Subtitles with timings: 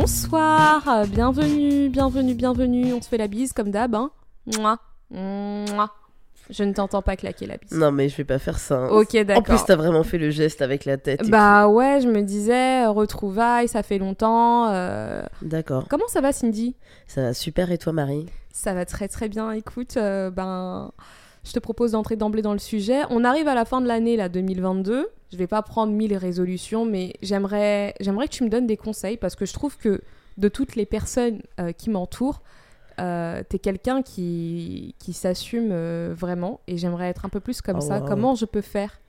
[0.00, 2.92] Bonsoir, euh, bienvenue, bienvenue, bienvenue.
[2.92, 4.10] On se fait la bise comme d'hab, hein.
[4.44, 4.76] Mouah,
[5.10, 5.90] mouah.
[6.50, 7.72] Je ne t'entends pas claquer la bise.
[7.72, 8.76] Non, mais je vais pas faire ça.
[8.76, 8.88] hein.
[8.90, 9.42] Ok, En d'accord.
[9.44, 11.26] plus, t'as vraiment fait le geste avec la tête.
[11.30, 14.68] Bah ouais, je me disais, euh, retrouvailles, ça fait longtemps.
[14.68, 15.22] euh.
[15.40, 15.86] D'accord.
[15.88, 16.76] Comment ça va, Cindy?
[17.06, 17.72] Ça va super.
[17.72, 18.26] Et toi, Marie?
[18.52, 19.50] Ça va très très bien.
[19.52, 20.92] Écoute, euh, ben,
[21.46, 23.02] je te propose d'entrer d'emblée dans le sujet.
[23.10, 25.08] On arrive à la fin de l'année, là, 2022.
[25.32, 29.16] Je vais pas prendre mille résolutions, mais j'aimerais, j'aimerais que tu me donnes des conseils
[29.16, 30.00] parce que je trouve que
[30.38, 32.42] de toutes les personnes euh, qui m'entourent,
[33.00, 37.76] euh, t'es quelqu'un qui, qui s'assume euh, vraiment et j'aimerais être un peu plus comme
[37.78, 38.00] Oh, ça.
[38.00, 38.06] wow.
[38.06, 39.00] Comment je peux faire?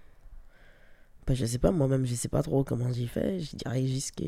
[1.26, 3.40] Bah, je sais pas, moi-même, je sais pas trop comment j'y fais.
[3.40, 4.24] Je dirais juste que.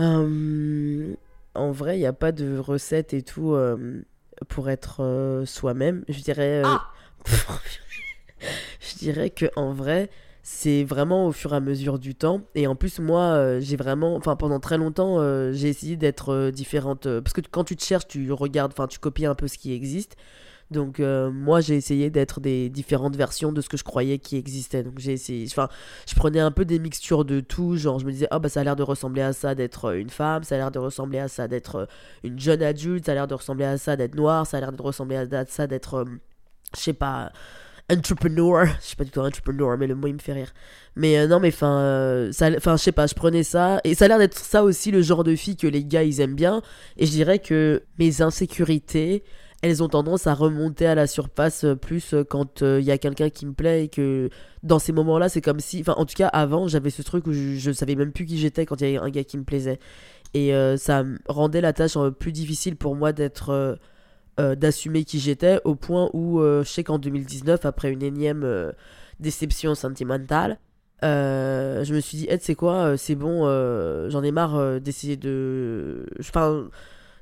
[0.00, 1.14] Euh,
[1.54, 3.56] en vrai, il n'y a pas de recette et tout
[4.48, 6.04] pour être euh, soi-même.
[6.08, 6.62] Je dirais.
[6.64, 6.90] euh, Ah
[8.80, 10.10] je dirais que en vrai,
[10.42, 12.42] c'est vraiment au fur et à mesure du temps.
[12.54, 14.14] Et en plus, moi, euh, j'ai vraiment.
[14.16, 17.08] Enfin, pendant très longtemps, euh, j'ai essayé d'être euh, différente.
[17.20, 19.72] parce que quand tu te cherches, tu regardes, enfin, tu copies un peu ce qui
[19.72, 20.16] existe.
[20.70, 24.36] Donc euh, moi j'ai essayé d'être des différentes versions de ce que je croyais qui
[24.36, 24.82] existait.
[24.82, 25.68] Donc j'ai essayé, enfin
[26.08, 28.60] je prenais un peu des mixtures de tout, genre je me disais ah bah ça
[28.60, 31.20] a l'air de ressembler à ça d'être euh, une femme, ça a l'air de ressembler
[31.20, 31.86] à ça d'être euh,
[32.24, 34.72] une jeune adulte, ça a l'air de ressembler à ça d'être noir, ça a l'air
[34.72, 36.04] de ressembler à ça d'être
[36.74, 37.30] je sais pas
[37.88, 40.52] entrepreneur, je sais pas du tout entrepreneur mais le mot il me fait rire.
[40.96, 44.36] Mais non mais enfin je sais pas, je prenais ça et ça a l'air d'être
[44.36, 46.60] ça aussi le genre de fille que les gars ils aiment bien
[46.96, 49.22] et je dirais que mes insécurités
[49.66, 52.98] elles ont tendance à remonter à la surface euh, plus euh, quand il y a
[52.98, 54.30] quelqu'un qui me plaît et que
[54.62, 55.80] dans ces moments-là, c'est comme si.
[55.80, 58.38] Enfin, en tout cas, avant, j'avais ce truc où je, je savais même plus qui
[58.38, 59.78] j'étais quand il y avait un gars qui me plaisait.
[60.34, 63.50] Et euh, ça rendait la tâche euh, plus difficile pour moi d'être.
[63.50, 63.76] euh,
[64.38, 68.42] euh, d'assumer qui j'étais au point où euh, je sais qu'en 2019, après une énième
[68.44, 68.72] euh,
[69.18, 70.58] déception sentimentale,
[71.04, 74.32] euh, je me suis dit, hey, tu sais quoi, euh, c'est bon, euh, j'en ai
[74.32, 76.06] marre euh, d'essayer de.
[76.20, 76.68] Enfin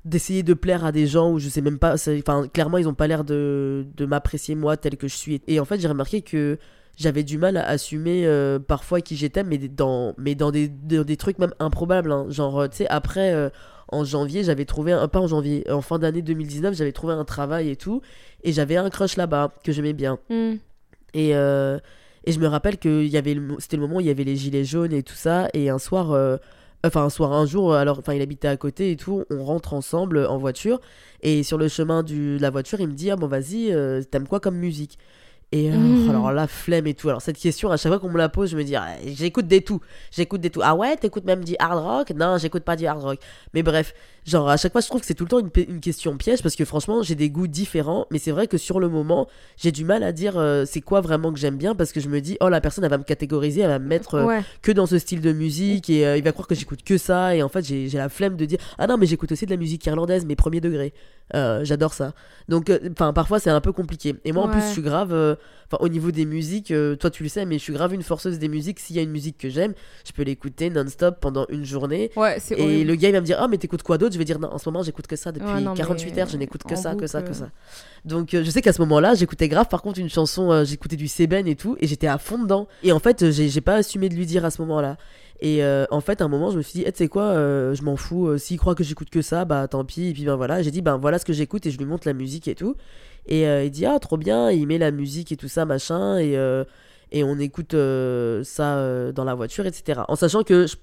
[0.04, 2.94] d'essayer de plaire à des gens où je sais même pas enfin clairement ils ont
[2.94, 6.20] pas l'air de, de m'apprécier moi tel que je suis et en fait j'ai remarqué
[6.20, 6.58] que
[6.96, 11.04] j'avais du mal à assumer euh, parfois qui j'étais mais dans mais dans des, dans
[11.04, 12.26] des trucs même improbables hein.
[12.28, 13.48] genre euh, tu sais après euh,
[13.88, 17.24] en janvier j'avais trouvé un pas en janvier en fin d'année 2019 j'avais trouvé un
[17.24, 18.02] travail et tout
[18.42, 20.56] et j'avais un crush là-bas que j'aimais bien Hmm.
[21.14, 21.78] et, euh,
[22.24, 23.06] et je me rappelle que
[23.58, 25.48] c'était le moment où il y avait les gilets jaunes et tout ça.
[25.52, 26.38] Et un soir,
[26.84, 29.74] enfin un soir, un jour, alors, enfin il habitait à côté et tout, on rentre
[29.74, 30.80] ensemble en voiture.
[31.22, 34.02] Et sur le chemin du, de la voiture, il me dit Ah bon, vas-y, euh,
[34.02, 34.98] t'aimes quoi comme musique?
[35.52, 36.08] Et euh, Mhm.
[36.10, 37.08] alors la flemme et tout.
[37.08, 39.46] Alors cette question, à chaque fois qu'on me la pose, je me dis Ah, j'écoute
[39.46, 39.80] des tout.
[40.10, 40.60] J'écoute des tout.
[40.64, 42.10] Ah ouais, t'écoutes même du hard rock?
[42.10, 43.18] Non, j'écoute pas du hard rock.
[43.52, 43.94] Mais bref,
[44.26, 46.42] genre à chaque fois, je trouve que c'est tout le temps une, une question piège
[46.42, 48.06] parce que franchement, j'ai des goûts différents.
[48.10, 51.00] Mais c'est vrai que sur le moment, j'ai du mal à dire euh, c'est quoi
[51.00, 53.04] vraiment que j'aime bien parce que je me dis oh la personne elle va me
[53.04, 54.40] catégoriser, elle va me mettre euh, Ouais.
[54.62, 57.34] que dans ce style de musique et euh, il va croire que j'écoute que ça
[57.36, 59.56] et en fait j'ai la flemme de dire ah non mais j'écoute aussi de la
[59.56, 60.92] musique irlandaise mais premier degré
[61.32, 62.12] j'adore ça
[62.48, 65.82] donc enfin parfois c'est un peu compliqué et moi en plus je suis grave enfin
[65.82, 68.48] au niveau des musiques toi tu le sais mais je suis grave une forceuse des
[68.48, 69.72] musiques s'il y a une musique que j'aime
[70.06, 72.88] je peux l'écouter non-stop pendant une journée Ouais, et horrible.
[72.88, 74.13] le gars il va me dire ah mais t'écoutes quoi d'autre?
[74.14, 76.22] Je vais dire non en ce moment j'écoute que ça depuis Ouais, non, 48 mais
[76.22, 77.50] heures je n'écoute que ça que ça que ça.
[78.04, 80.96] Donc euh, je sais qu'à ce moment-là j'écoutais grave par contre une chanson euh, j'écoutais
[80.96, 82.66] du Seben et tout et j'étais à fond dedans.
[82.82, 84.96] Et en fait euh, j'ai pas assumé de lui dire à ce moment-là.
[85.40, 87.24] Et euh, en fait à un moment je me suis dit Eh, tu sais quoi
[87.24, 90.08] euh, je m'en fous euh, s'il croit que j'écoute que ça bah tant pis.
[90.08, 92.06] Et puis ben voilà j'ai dit ben voilà ce que j'écoute et je lui montre
[92.06, 92.76] la musique et tout.
[93.26, 96.36] Et il dit ah trop bien il met la musique et tout ça machin et
[97.14, 100.76] et on écoute euh, ça euh, dans la voiture etc en sachant que je-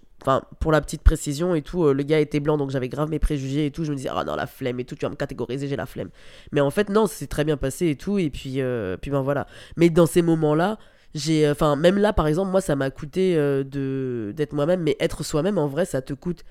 [0.59, 3.17] pour la petite précision et tout, euh, le gars était blanc, donc j'avais grave mes
[3.17, 3.83] préjugés et tout.
[3.83, 5.87] Je me disais, ah non, la flemme et tout, tu vas me catégoriser, j'ai la
[5.87, 6.09] flemme.
[6.51, 8.61] Mais en fait, non, c'est très bien passé et tout, et puis,
[9.01, 9.47] puis ben voilà.
[9.77, 10.77] Mais dans ces moments-là,
[11.15, 11.49] j'ai.
[11.49, 15.57] Enfin, même là, par exemple, moi, ça m'a coûté de d'être moi-même, mais être soi-même,
[15.57, 16.43] en vrai, ça te coûte.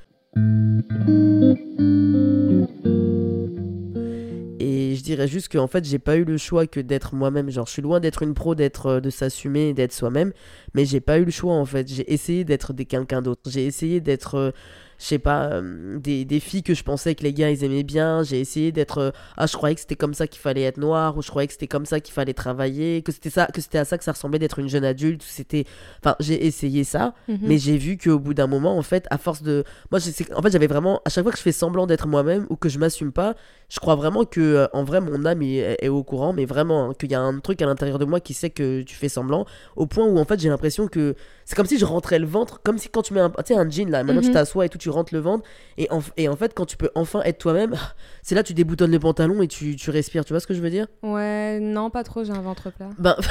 [4.90, 7.48] Et je dirais juste qu'en fait, j'ai pas eu le choix que d'être moi-même.
[7.48, 10.32] Genre, je suis loin d'être une pro, d'être, euh, de s'assumer, d'être soi-même.
[10.74, 11.88] Mais j'ai pas eu le choix en fait.
[11.88, 13.42] J'ai essayé d'être des quelqu'un d'autre.
[13.50, 14.50] J'ai essayé d'être, euh,
[14.98, 17.82] je sais pas, euh, des, des filles que je pensais que les gars ils aimaient
[17.82, 18.22] bien.
[18.22, 21.16] J'ai essayé d'être, euh, ah je croyais que c'était comme ça qu'il fallait être noir,
[21.16, 23.78] ou je croyais que c'était comme ça qu'il fallait travailler, que c'était ça, que c'était
[23.78, 25.22] à ça que ça ressemblait d'être une jeune adulte.
[25.26, 25.64] C'était,
[26.04, 27.38] enfin j'ai essayé ça, Mhm.
[27.42, 30.00] mais j'ai vu qu'au bout d'un moment en fait, à force de, moi
[30.36, 32.68] en fait j'avais vraiment, à chaque fois que je fais semblant d'être moi-même ou que
[32.68, 33.34] je m'assume pas,
[33.70, 36.90] je crois vraiment que euh, en vrai mon âme est, est au courant, mais vraiment
[36.90, 39.08] hein, qu'il y a un truc à l'intérieur de moi qui sait que tu fais
[39.08, 39.46] semblant,
[39.76, 41.14] au point où en fait j'ai l'impression que
[41.44, 43.68] c'est comme si je rentrais le ventre, comme si quand tu mets un, tu un
[43.68, 44.34] jean là, maintenant tu Mhm.
[44.34, 45.44] t'assois et tout, tu rentres le ventre,
[45.78, 47.74] et en, et en fait quand tu peux enfin être toi-même,
[48.22, 50.60] c'est là tu déboutonnes le pantalon et tu, tu respires, tu vois ce que je
[50.60, 50.86] veux dire?
[51.02, 52.90] Ouais, non, pas trop, j'ai un ventre plat.
[52.98, 53.16] Ben.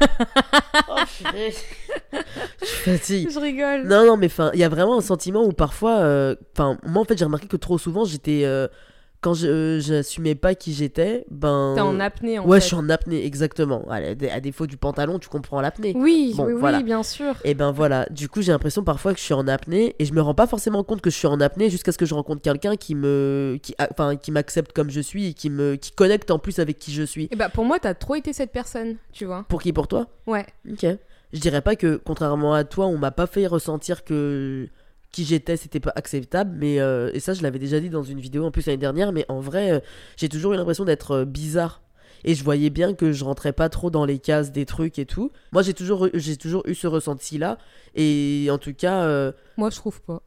[0.88, 0.94] oh,
[2.62, 3.30] je fatigue.
[3.30, 3.86] Je rigole.
[3.86, 7.04] Non, non, mais il y a vraiment un sentiment où parfois, euh, enfin, moi en
[7.04, 8.68] fait, j'ai remarqué que trop souvent, j'étais, euh,
[9.20, 11.72] quand je j'assumais pas qui j'étais, ben.
[11.74, 12.62] T'es en apnée en Ouais, fait.
[12.62, 13.84] je suis en apnée, exactement.
[13.90, 15.92] À, à défaut du pantalon, tu comprends l'apnée.
[15.96, 16.82] Oui, Bon, oui, oui, voilà.
[16.82, 17.34] bien sûr.
[17.44, 20.12] Et ben voilà, du coup j'ai l'impression parfois que je suis en apnée et je
[20.12, 22.42] me rends pas forcément compte que je suis en apnée jusqu'à ce que je rencontre
[22.42, 25.90] quelqu'un qui me qui a- enfin qui m'accepte comme je suis et qui me qui
[25.90, 27.28] connecte en plus avec qui je suis.
[27.32, 29.44] Et bah pour moi, t'as trop été cette personne, tu vois.
[29.48, 29.72] Pour qui?
[29.72, 30.06] Pour toi?
[30.26, 30.46] Ouais.
[30.70, 30.86] OK.
[31.32, 34.68] Je dirais pas que contrairement à toi, on m'a pas fait ressentir que
[35.12, 38.20] qui j'étais c'était pas acceptable mais euh, et ça je l'avais déjà dit dans une
[38.20, 39.80] vidéo en plus l'année dernière mais en vrai euh,
[40.16, 41.80] j'ai toujours eu l'impression d'être euh, bizarre
[42.24, 45.06] et je voyais bien que je rentrais pas trop dans les cases des trucs et
[45.06, 45.30] tout.
[45.52, 47.58] Moi j'ai toujours eu- j'ai toujours eu ce ressenti là
[47.94, 50.20] et en tout cas euh, Moi, je trouve pas.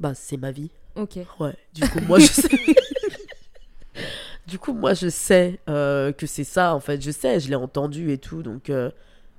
[0.00, 0.70] bah c'est ma vie.
[0.96, 1.18] Ok.
[1.38, 2.48] Ouais, du coup, moi, je sais.
[4.46, 7.00] du coup, moi, je sais euh, que c'est ça, en fait.
[7.02, 8.70] Je sais, je l'ai entendu et tout, donc...
[8.70, 8.90] euh,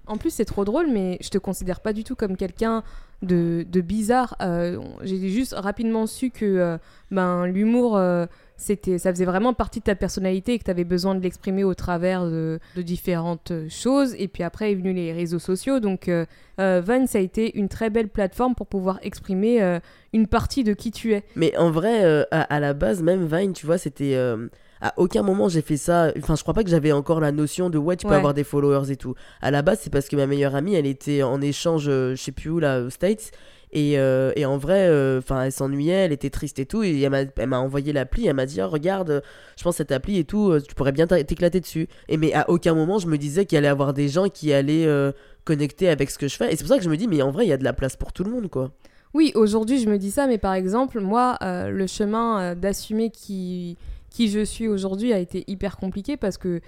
[0.07, 2.83] En plus, c'est trop drôle, mais je te considère pas du tout comme quelqu'un
[3.23, 4.35] de, bizarre.
[4.41, 6.77] Euh, J'ai juste rapidement su que euh,
[7.11, 8.25] ben, l'humour, euh,
[8.57, 8.75] ça
[9.11, 12.25] faisait vraiment partie de ta personnalité et que tu avais besoin de l'exprimer au travers
[12.25, 14.15] de, différentes choses.
[14.17, 15.79] Et puis après est venu les réseaux sociaux.
[15.79, 16.09] Donc,
[16.57, 19.79] Vine, ça a été une très belle plateforme pour pouvoir exprimer
[20.13, 21.23] une partie de qui tu es.
[21.35, 24.17] Mais en vrai, à, à la base, même Vine, tu vois, c'était...
[24.85, 26.11] À aucun moment j'ai fait ça.
[26.17, 28.17] Enfin, je crois pas que j'avais encore la notion de ouais, tu peux Ouais.
[28.17, 29.15] avoir des followers et tout.
[29.41, 32.21] À la base, c'est parce que ma meilleure amie, elle était en échange, euh, je
[32.21, 33.31] sais plus où, là, aux States.
[33.75, 36.83] Et, euh, et en vrai, euh, enfin, elle s'ennuyait, elle était triste et tout.
[36.83, 38.27] Et elle m'a, envoyé l'appli.
[38.27, 39.23] Elle m'a dit, oh, regarde,
[39.57, 41.87] je pense cette appli et tout, tu pourrais bien t'éclater dessus.
[42.07, 44.53] Et mais à aucun moment, je me disais qu'il allait y avoir des gens qui
[44.53, 45.11] allaient euh,
[45.43, 46.53] connecter avec ce que je fais.
[46.53, 47.63] Et c'est pour ça que je me dis, mais en vrai, il y a de
[47.63, 48.69] la place pour tout le monde, quoi.
[49.15, 53.77] Oui, aujourd'hui, je me dis ça, mais par exemple, moi, le chemin d'assumer qui,
[54.13, 56.61] qui je suis aujourd'hui a été hyper compliqué parce que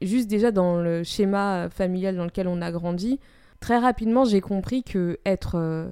[0.00, 3.18] juste déjà dans le schéma familial dans lequel on a grandi,
[3.60, 5.90] très rapidement, j'ai compris que être euh,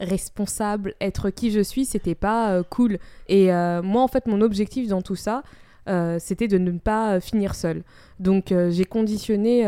[0.00, 2.98] responsable, être qui je suis, c'était pas euh, cool.
[3.28, 5.42] Et euh, moi, en fait, mon objectif dans tout ça,
[6.20, 7.82] c'était de ne pas finir seule.
[8.20, 9.62] Donc j'ai conditionné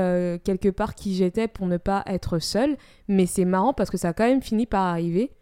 [0.45, 2.77] quelque part qui j'étais pour ne pas être seule,
[3.09, 5.33] mais c'est marrant parce que ça a quand même fini par arriver.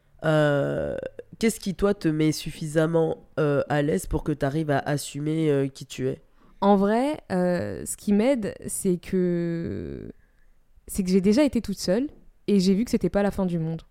[1.42, 5.50] Qu'est-ce qui, toi, te met suffisamment euh, à l'aise pour que tu arrives à assumer
[5.50, 6.22] euh, qui tu es?
[6.60, 10.12] En vrai, euh, ce qui m'aide, c'est que
[10.86, 12.06] c'est que j'ai déjà été toute seule
[12.46, 13.82] et j'ai vu que c'était pas la fin du monde.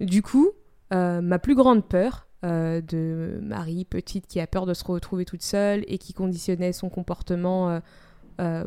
[0.00, 0.50] Du coup,
[0.90, 5.82] ma plus grande peur de Marie, petite, qui a peur de se retrouver toute seule
[5.88, 7.80] et qui conditionnait son comportement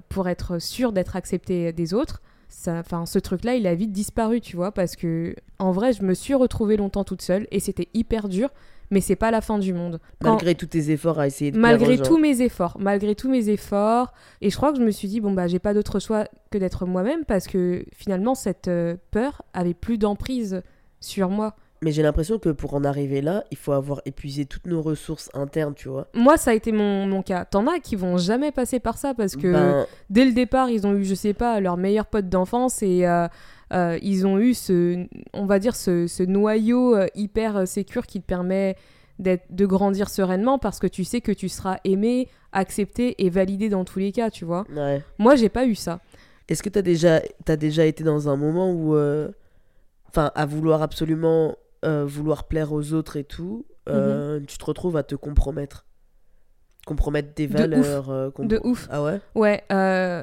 [0.10, 2.24] pour être sûre d'être acceptée des autres,
[2.68, 6.14] enfin, ce truc-là, il a vite disparu, tu vois, parce que en vrai, je me
[6.14, 8.50] suis retrouvée longtemps toute seule et c'était hyper dur,
[8.92, 10.00] mais c'est pas la fin du monde.
[10.22, 13.50] Quand- Malgré tous tes efforts à essayer de malgré tous mes efforts, malgré tous mes
[13.50, 14.14] efforts.
[14.42, 16.58] Et je crois que je me suis dit, bon, bah, j'ai pas d'autre choix que
[16.58, 20.64] d'être moi-même parce que finalement, cette euh, peur avait plus d'emprise
[21.00, 21.56] sur moi.
[21.82, 25.30] Mais j'ai l'impression que pour en arriver là, il faut avoir épuisé toutes nos ressources
[25.34, 26.08] internes, tu vois.
[26.14, 27.46] Moi, ça a été mon, mon cas.
[27.46, 30.86] T'en as qui vont jamais passer par ça parce que Ben, dès le départ, ils
[30.86, 33.28] ont eu, je sais pas, leur meilleur pote d'enfance et euh,
[33.72, 38.20] euh, ils ont eu ce, on va dire, ce, ce noyau euh, hyper sécure qui
[38.20, 38.76] te permet
[39.20, 43.84] de grandir sereinement parce que tu sais que tu seras aimé, accepté et validé dans
[43.86, 44.66] tous les cas, tu vois.
[44.76, 45.02] ouais.
[45.18, 46.00] Moi, j'ai pas eu ça.
[46.48, 49.30] Est-ce que t'as déjà, as déjà été dans un moment où, euh,
[50.08, 51.56] enfin, à vouloir absolument
[51.86, 55.86] euh, vouloir plaire aux autres et tout, euh, tu te retrouves à te compromettre,
[56.86, 57.48] compromettre Mhm.
[57.48, 58.88] De valeurs, euh, compro- De ouf.
[58.92, 59.20] Ah ouais.
[59.36, 59.64] Ouais,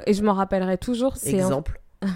[0.06, 1.14] et je m'en rappellerai toujours.
[1.24, 1.80] Un- Exemple.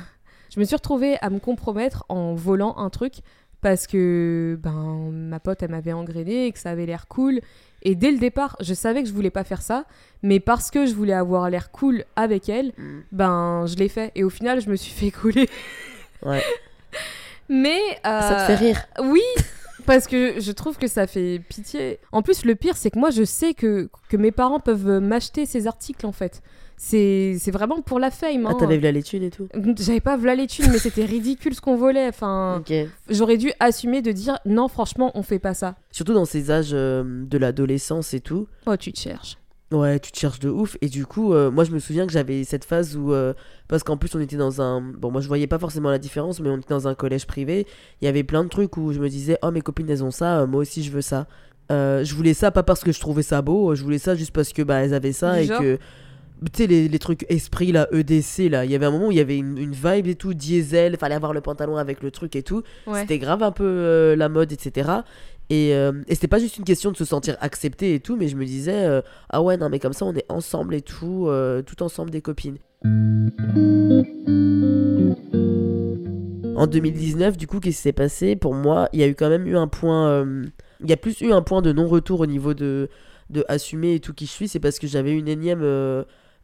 [0.55, 3.15] Je me suis retrouvée à me compromettre en volant un truc
[3.61, 7.41] parce que ben ma pote elle m'avait engrainé et que ça avait l'air cool.
[7.83, 9.85] Et dès le départ, je savais que je voulais pas faire ça,
[10.23, 13.01] mais parce que je voulais avoir l'air cool avec elle, Mm.
[13.13, 14.11] ben je l'ai fait.
[14.17, 15.49] Et au final, je me suis fait couler.
[16.27, 16.43] Ouais.
[17.51, 18.87] Mais Ça te euh, fait rire.
[19.03, 19.23] Oui,
[19.87, 21.99] parce que je trouve que ça fait pitié.
[22.13, 25.45] En plus, le pire, c'est que moi, je sais que, que mes parents peuvent m'acheter
[25.45, 26.43] ces articles, en fait.
[26.77, 28.47] C'est vraiment pour la fame.
[28.47, 28.57] Ah, hein.
[28.59, 29.49] t'avais vu la l'étude et tout.
[29.79, 32.09] J'avais pas v'là les thunes, mais c'était ridicule ce qu'on volait.
[32.09, 32.63] Enfin,
[33.11, 35.75] j'aurais dû assumer de dire non, franchement, on fait pas ça.
[35.91, 38.47] Surtout dans ces âges euh, de l'adolescence et tout.
[38.67, 39.37] Oh, tu te cherches.
[39.73, 40.77] Ouais, tu te cherches de ouf.
[40.81, 43.13] Et du coup, euh, moi, je me souviens que j'avais cette phase où.
[43.13, 43.35] euh,
[43.69, 44.81] parce qu'en plus, on était dans un.
[44.81, 47.67] Bon, moi, je voyais pas forcément la différence, mais on était dans un collège privé.
[48.01, 50.11] Il y avait plein de trucs où je me disais, oh, mes copines, elles ont
[50.11, 51.27] ça, euh, moi aussi, je veux ça.
[51.71, 54.53] Je voulais ça pas parce que je trouvais ça beau, je voulais ça juste parce
[54.53, 55.79] que bah, elles avaient ça et que.
[56.43, 58.65] Tu sais, les, les trucs esprit, là, EDC, là.
[58.65, 60.97] Il y avait un moment où il y avait une, une vibe et tout, diesel,
[60.97, 62.63] fallait avoir le pantalon avec le truc et tout.
[62.87, 63.03] Ouais.
[63.03, 64.91] C'était grave un peu la mode, etc.
[65.51, 68.29] Et, euh, et c'était pas juste une question de se sentir accepté et tout, mais
[68.29, 71.27] je me disais, euh, ah ouais, non, mais comme ça, on est ensemble et tout,
[71.27, 72.59] euh, tout ensemble des copines.
[72.85, 73.31] En
[76.63, 78.37] En 2019, du coup, qu'est-ce qui s'est passé?
[78.37, 80.25] Pour moi, il y a eu quand même eu un point.
[80.83, 82.89] Il y a plus eu un point de non-retour au niveau de,
[83.31, 84.47] de assumer et tout qui je suis.
[84.47, 85.65] C'est parce que j'avais une énième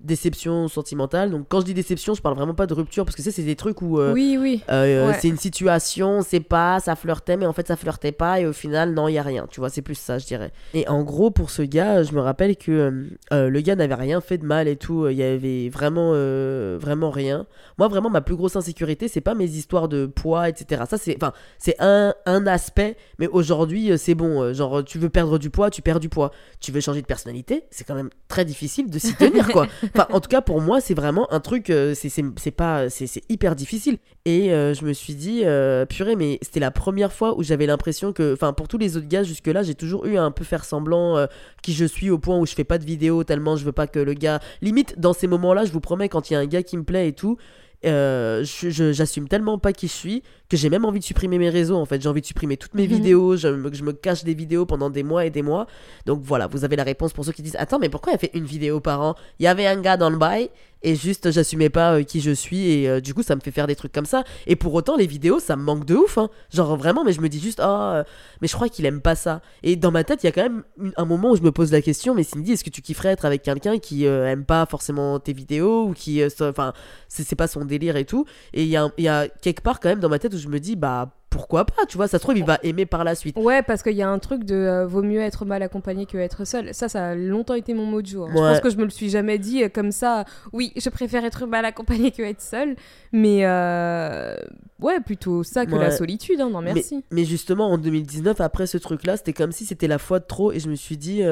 [0.01, 1.31] déception sentimentale.
[1.31, 3.43] Donc, quand je dis déception, je parle vraiment pas de rupture parce que ça, c'est
[3.43, 3.99] des trucs où.
[3.99, 4.63] euh, Oui, oui.
[4.71, 5.19] euh, Ouais.
[5.21, 8.53] C'est une situation, c'est pas, ça flirtait, mais en fait ça flirtait pas, et au
[8.53, 9.47] final, non, il y a rien.
[9.51, 10.53] Tu vois, c'est plus ça, je dirais.
[10.75, 12.91] Et en gros, pour ce gars, je me rappelle que euh,
[13.33, 15.09] euh, le gars n'avait rien fait de mal et tout.
[15.09, 17.47] Il y avait vraiment, euh, vraiment rien.
[17.79, 20.83] Moi, vraiment, ma plus grosse insécurité, c'est pas mes histoires de poids, etc.
[20.89, 24.43] Ça, c'est, enfin, c'est un, un aspect, mais aujourd'hui, euh, c'est bon.
[24.43, 26.31] euh, Genre, tu veux perdre du poids, tu perds du poids.
[26.61, 29.67] Tu veux changer de personnalité, c'est quand même très difficile de s'y tenir, quoi.
[29.95, 33.57] Enfin, en tout cas, pour moi, c'est vraiment un truc, euh, c'est pas, c'est hyper
[33.57, 33.99] difficile.
[34.25, 37.67] Et euh, je me suis dit, euh, purée, mais c'était la première fois où j'avais
[37.67, 40.65] l'impression que, enfin, pour tous les autres gars, jusque-là, j'ai toujours eu un peu faire
[40.65, 41.27] semblant
[41.63, 43.87] qui je suis au point où je fais pas de vidéo tellement je veux pas
[43.87, 44.41] que le gars.
[44.63, 46.85] Limite, dans ces moments-là, je vous promets, quand il y a un gars qui me
[46.85, 47.37] plaît et tout.
[47.83, 51.87] j'assume tellement pas qui je suis que j'ai même envie de supprimer mes réseaux en
[51.87, 52.01] fait.
[52.01, 52.95] J'ai envie de supprimer toutes mes Mhm.
[52.95, 53.37] vidéos.
[53.37, 55.67] Je me, je me cache des vidéos pendant des mois et des mois.
[56.07, 58.31] Donc voilà vous avez la réponse pour ceux qui disent attends mais pourquoi elle fait
[58.35, 59.15] une vidéo par an?
[59.39, 60.51] Il y avait un gars dans le bail
[60.83, 63.51] et juste j'assumais pas euh, qui je suis et euh, du coup ça me fait
[63.51, 64.23] faire des trucs comme ça.
[64.47, 66.29] Et pour autant les vidéos ça me manque de ouf hein.
[66.55, 68.05] genre vraiment mais je me dis juste ah euh,
[68.41, 69.41] mais je crois qu'il aime pas ça.
[69.65, 70.63] Et dans ma tête il y a quand même
[70.97, 73.25] un moment où je me pose la question mais Cindy est-ce que tu kifferais être
[73.25, 76.73] avec quelqu'un qui aime pas forcément tes vidéos ou qui enfin
[77.09, 78.27] c'est pas son délire et tout?
[78.53, 80.36] Et il y, a un- il y a quelque part quand même dans ma tête
[80.37, 82.87] où je me dis bah pourquoi pas tu vois ça se trouve il va aimer
[82.87, 85.45] par la suite Ouais, parce qu'il y a un truc de euh, vaut mieux être
[85.45, 86.73] mal accompagné que être seul.
[86.73, 88.29] Ça, ça a longtemps été mon mot de jour.
[88.31, 88.41] Je Ouais.
[88.53, 90.25] pense que je me le suis jamais dit euh, comme ça.
[90.55, 92.77] Oui, je préfère être mal accompagné que être seul.
[93.13, 94.35] Mais euh,
[94.81, 96.41] ouais, plutôt ça que la solitude.
[96.41, 96.49] hein.
[96.51, 97.05] Non, merci.
[97.11, 100.53] Mais justement, en 2019, après ce truc-là, c'était comme si c'était la fois de trop
[100.53, 101.23] et je me suis dit,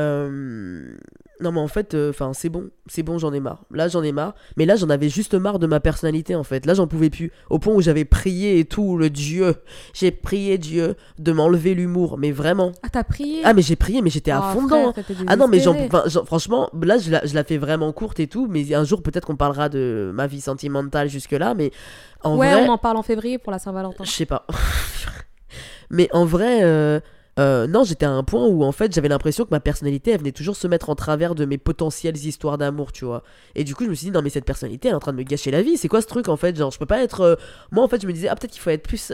[0.00, 0.96] euh, euh,
[1.40, 3.64] non mais en fait, enfin c'est bon, c'est bon, j'en ai marre.
[3.70, 4.34] Là, j'en ai marre.
[4.58, 6.66] Mais là, j'en avais juste marre de ma personnalité en fait.
[6.66, 7.32] Là, j'en pouvais plus.
[7.48, 9.54] Au point où j'avais prié et tout, le Dieu.
[9.94, 12.72] J'ai prié Dieu de m'enlever l'humour, mais vraiment.
[12.82, 14.92] Ah, t'as prié Ah mais j'ai prié, mais j'étais à Ah, fond dedans.
[15.28, 15.60] Ah non, mais
[16.26, 19.26] franchement, là, je la, je la fais vraiment courte et tout, mais un jour, peut-être
[19.26, 21.70] qu'on parlera de ma vie sentimentale jusque-là, mais
[22.22, 24.04] en Ouais, vrai, on en parle en février pour la Saint-Valentin.
[24.04, 24.46] je sais pas.
[25.90, 27.00] mais en vrai, euh,
[27.38, 30.18] euh, non, j'étais à un point où, en fait, j'avais l'impression que ma personnalité, elle
[30.18, 33.22] venait toujours se mettre en travers de mes potentielles histoires d'amour, tu vois.
[33.54, 35.12] Et du coup, je me suis dit, non, mais cette personnalité, elle est en train
[35.12, 35.76] de me gâcher la vie.
[35.76, 36.56] C'est quoi ce truc, en fait?
[36.56, 37.20] Genre, je peux pas être...
[37.22, 37.36] euh,
[37.70, 39.12] Moi, en fait, je me disais, ah, peut-être qu'il faut être plus...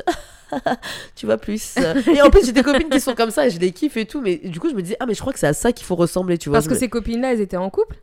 [1.15, 1.77] tu vois, plus...
[2.13, 4.07] Et en plus, j'ai des copines qui sont comme ça et je les kiffe et
[4.07, 5.73] tout, mais du coup, je me disais, ah, mais je crois que c'est à ça
[5.73, 6.57] qu'il faut ressembler, tu vois.
[6.59, 7.97] Parce que me- ces copines-là, elles étaient en couple?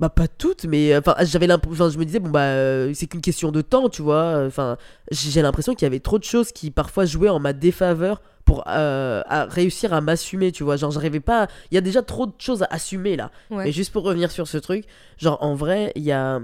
[0.00, 3.06] Bah pas toutes, mais euh, enfin j'avais l'impression, je me disais bon bah euh, c'est
[3.06, 4.44] qu'une question de temps, tu vois.
[4.46, 4.76] Enfin
[5.10, 8.64] j'ai l'impression qu'il y avait trop de choses qui parfois jouaient en ma défaveur pour
[8.68, 10.76] euh, à réussir à m'assumer, tu vois.
[10.76, 13.30] Genre j'arrivais pas, à- il y a déjà trop de choses à assumer là.
[13.50, 13.64] Ouais.
[13.64, 14.84] Mais juste pour revenir sur ce truc,
[15.18, 16.40] genre en vrai il y a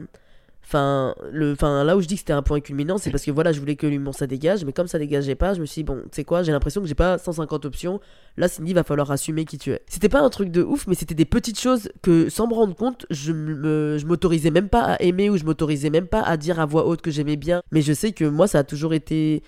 [0.67, 3.31] Enfin, le, enfin, là où je dis que c'était un point culminant, c'est parce que
[3.31, 5.81] voilà, je voulais que l'humour ça dégage, mais comme ça dégageait pas, je me suis
[5.81, 8.01] dit, bon, tu sais quoi, j'ai l'impression que j'ai pas 150 options.
[8.39, 9.83] Là, Cindy, va falloir assumer qui tu es.
[9.89, 12.75] C'était pas un truc de ouf, mais c'était des petites choses que, sans me rendre
[12.75, 16.59] compte, je me, m'autorisais même pas à aimer ou je m'autorisais même pas à dire
[16.59, 17.63] à voix haute que j'aimais bien.
[17.71, 19.43] Mais je sais que moi, ça a toujours été.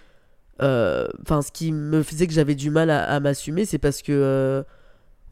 [0.63, 4.03] euh, Enfin, ce qui me faisait que j'avais du mal à, à m'assumer, c'est parce
[4.03, 4.13] que.
[4.13, 4.63] euh,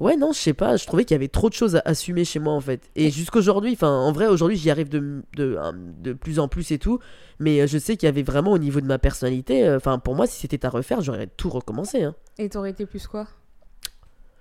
[0.00, 2.24] Ouais, non, je sais pas, je trouvais qu'il y avait trop de choses à assumer
[2.24, 2.90] chez moi en fait.
[2.96, 5.56] Et jusqu'aujourd'hui, enfin, en vrai, aujourd'hui, j'y arrive de, de,
[6.00, 6.98] de plus en plus et tout.
[7.38, 9.98] Mais euh, je sais qu'il y avait vraiment au niveau de ma personnalité, euh, enfin,
[10.00, 12.02] pour moi, si c'était à refaire, j'aurais tout recommencé.
[12.02, 12.14] Hein.
[12.38, 13.28] Et t'aurais été plus quoi?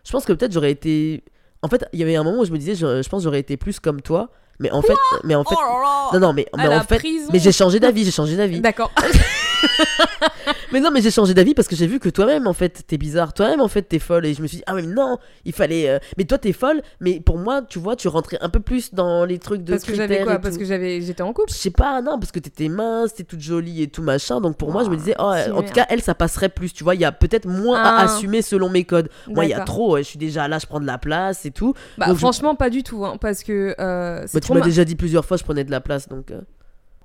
[0.03, 1.23] Je pense que peut-être j'aurais été.
[1.61, 3.23] En fait, il y avait un moment où je me disais, je, je pense que
[3.25, 4.31] j'aurais été plus comme toi.
[4.59, 4.95] Mais en fait.
[5.23, 5.55] Mais en fait.
[5.57, 6.97] Oh là là Non, non, mais, mais en fait.
[6.97, 7.29] prison.
[7.31, 8.59] Mais j'ai changé d'avis, j'ai changé d'avis.
[8.59, 8.91] D'accord.
[10.71, 12.97] Mais non, mais j'ai changé d'avis parce que j'ai vu que toi-même, en fait, t'es
[12.97, 13.33] bizarre.
[13.33, 14.25] Toi-même, en fait, t'es folle.
[14.25, 15.87] Et je me suis dit, ah, mais non, il fallait.
[15.89, 16.81] euh, Mais toi, t'es folle.
[16.99, 19.83] Mais pour moi, tu vois, tu rentrais un peu plus dans les trucs de Parce
[19.83, 20.07] que critères.
[20.09, 20.59] j'avais quoi et Parce tout.
[20.61, 21.51] que j'avais, j'étais en couple.
[21.51, 24.41] Je sais pas, non, parce que t'étais mince, t'es toute jolie et tout machin.
[24.41, 25.73] Donc pour moi, je me disais, oh, si, en tout merde.
[25.73, 26.73] cas, elle, ça passerait plus.
[26.73, 28.03] Tu vois, il y a peut-être moins à Ah.
[28.05, 29.09] assumer selon mes codes.
[29.27, 29.75] Moi, il y a D'accord.
[29.75, 29.93] trop.
[29.93, 31.73] ouais, Je suis déjà là, je prends de la place et tout.
[31.97, 34.53] Bah, Donc, je- franchement, pas du tout, hein, parce que euh, c'est Bah, tu trop
[34.55, 36.07] m'as ma- déjà dit plusieurs fois, je prenais de la place.
[36.09, 36.31] Donc.
[36.31, 36.41] euh.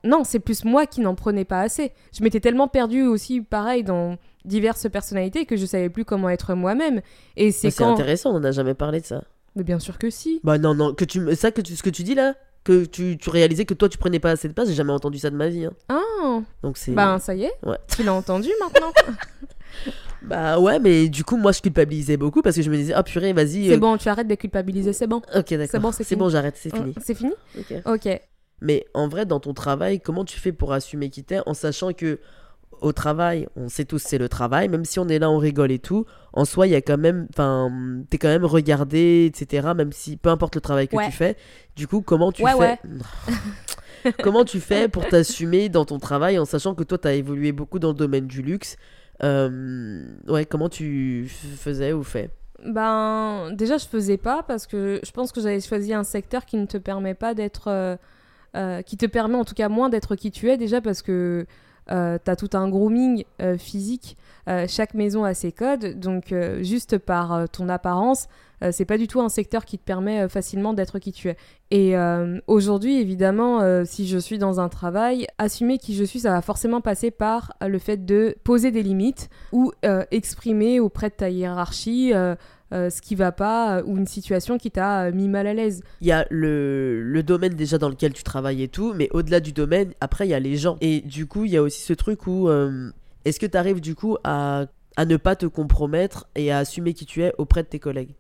[0.04, 1.92] Non, c'est plus moi qui n'en prenais pas assez.
[2.16, 6.54] Je m'étais tellement perdue aussi, pareil, dans diverses personnalités que je savais plus comment être
[6.54, 7.00] moi-même.
[7.36, 7.92] Et c'est Bah, quand.
[7.92, 9.22] intéressant, on n'a jamais parlé de ça.
[9.56, 10.40] Mais bien sûr que si.
[10.44, 12.84] Bah non, non, que tu, me- ça, que tu, ce que tu dis là, que
[12.84, 15.30] tu, tu réalisais que toi tu prenais pas assez de place, j'ai jamais entendu ça
[15.30, 15.64] de ma vie.
[15.64, 15.72] hein.
[15.88, 16.92] Ah, Donc c'est.
[16.92, 17.78] ben ça y est, Ouais.
[17.96, 18.92] tu l'as entendu maintenant.
[20.22, 23.02] Bah ouais, mais du coup, moi je culpabilisais beaucoup parce que je me disais, ah
[23.02, 23.68] purée, vas-y.
[23.68, 25.18] c'est euh, bon, tu arrêtes de culpabiliser, c'est bon.
[25.34, 25.66] Ok, d'accord.
[25.70, 26.18] C'est bon, c'est C'est fini.
[26.18, 26.92] bon, j'arrête, c'est fini.
[26.96, 27.74] Hein, C'est fini Ok.
[27.86, 28.20] Ok.
[28.60, 31.92] Mais en vrai, dans ton travail, comment tu fais pour assumer qui t'es en sachant
[31.92, 32.18] que
[32.80, 35.72] au travail, on sait tous c'est le travail, même si on est là, on rigole
[35.72, 36.06] et tout.
[36.32, 37.72] En soi, il y a quand même, enfin,
[38.08, 39.74] t'es quand même regardé, etc.
[39.74, 41.06] Même si, peu importe le travail que Ouais.
[41.06, 41.36] tu fais.
[41.74, 42.78] Du coup, comment tu Ouais, fais ouais.
[44.22, 47.50] comment tu fais pour t'assumer dans ton travail en sachant que toi, tu as évolué
[47.52, 48.76] beaucoup dans le domaine du luxe?
[49.24, 52.30] Euh, Ouais, comment tu faisais ou fais?
[52.64, 56.56] Ben, déjà, je faisais pas parce que je pense que j'avais choisi un secteur qui
[56.56, 57.68] ne te permet pas d'être.
[57.68, 57.96] euh,
[58.56, 61.46] euh, qui te permet en tout cas moins d'être qui tu es, déjà parce que
[61.90, 64.16] euh, tu as tout un grooming euh, physique.
[64.48, 68.28] Euh, chaque maison a ses codes, donc juste par ton apparence,
[68.72, 71.36] c'est pas du tout un secteur qui te permet facilement d'être qui tu es.
[71.70, 71.94] Et
[72.48, 76.80] aujourd'hui, évidemment, si je suis dans un travail, assumer qui je suis, ça va forcément
[76.80, 79.70] passer par le fait de poser des limites ou
[80.10, 82.12] exprimer auprès de ta hiérarchie
[82.72, 85.54] euh, ce qui va pas euh, ou une situation qui t'a euh, mis mal à
[85.54, 85.82] l'aise.
[86.00, 89.40] Il y a le, le domaine déjà dans lequel tu travailles et tout, mais au-delà
[89.40, 90.76] du domaine, après, il y a les gens.
[90.80, 92.90] Et du coup, il y a aussi ce truc où euh,
[93.24, 96.92] est-ce que tu arrives du coup à, à ne pas te compromettre et à assumer
[96.94, 98.14] qui tu es auprès de tes collègues?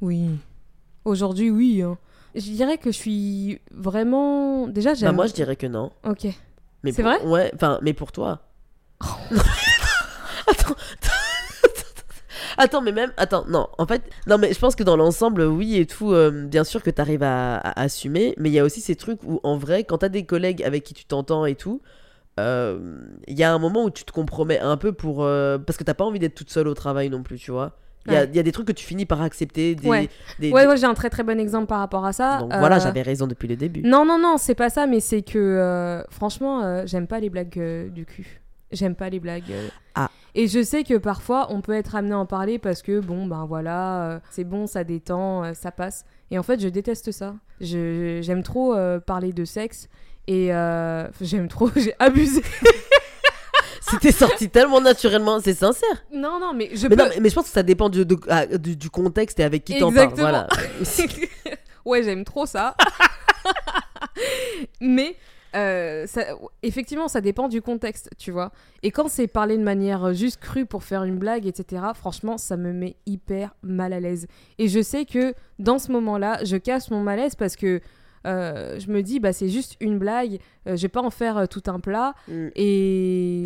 [0.00, 0.30] Oui.
[1.04, 1.82] Aujourd'hui, oui.
[1.82, 1.98] hein.
[2.34, 4.68] Je dirais que je suis vraiment.
[4.68, 5.14] Déjà, Bah, j'aime.
[5.16, 5.90] moi, je dirais que non.
[6.04, 6.26] Ok.
[6.84, 7.20] C'est pour- vrai?
[7.26, 8.42] Ouais, enfin, mais pour toi.
[10.46, 10.74] attends,
[12.58, 15.76] attends, mais même, attends, non, en fait, non, mais je pense que dans l'ensemble, oui
[15.76, 18.80] et tout, euh, bien sûr que t'arrives à, à assumer, mais il y a aussi
[18.80, 21.80] ces trucs où, en vrai, quand t'as des collègues avec qui tu t'entends et tout,
[22.38, 22.78] euh,
[23.26, 25.84] il y a un moment où tu te compromets un peu pour, euh, parce que
[25.84, 27.72] t'as pas envie d'être toute seule au travail non plus, tu vois.
[28.06, 28.28] Il y, a, Ouais.
[28.30, 30.08] il y a des trucs que tu finis par accepter, des, Ouais.
[30.38, 32.38] des- Ouais, des- ouais, j'ai un très très bon exemple par rapport à ça.
[32.38, 33.82] Donc voilà, j'avais raison depuis le début.
[33.82, 38.06] Non, non, non, c'est pas ça, mais c'est que franchement, j'aime pas les blagues du
[38.06, 38.40] cul.
[38.70, 39.52] J'aime pas les blagues.
[39.94, 40.10] Ah.
[40.40, 43.26] Et je sais que parfois, on peut être amené à en parler parce que, bon,
[43.26, 46.04] ben voilà, euh, c'est bon, ça détend, euh, ça passe.
[46.30, 47.34] Et en fait, je déteste ça.
[47.60, 49.88] Je- J'aime trop euh, parler de sexe
[50.28, 50.50] et
[51.20, 52.42] j'aime trop, j'ai abusé.
[53.90, 56.04] C'était sorti tellement naturellement, c'est sincère.
[56.12, 57.02] non, non, mais je Mais, peux.
[57.02, 59.44] non, mais- mais je pense que ça dépend du, de- ah, du, du contexte et
[59.44, 60.12] avec qui t'en parles.
[60.14, 60.46] Voilà.
[61.84, 62.76] ouais, j'aime trop ça.
[64.80, 65.16] Mais
[65.54, 66.26] euh, ça-
[66.62, 68.52] effectivement, ça dépend du contexte, tu vois.
[68.82, 72.56] Et quand c'est parlé de manière juste crue pour faire une blague, etc., franchement, ça
[72.56, 74.26] me met hyper mal à l'aise.
[74.58, 77.80] Et je sais que dans ce moment-là, je casse mon malaise parce que
[78.26, 81.38] euh, je me dis, bah, c'est juste une blague, euh, je vais pas en faire
[81.38, 82.14] euh, tout un plat.
[82.28, 82.48] Mm.
[82.56, 83.37] Et,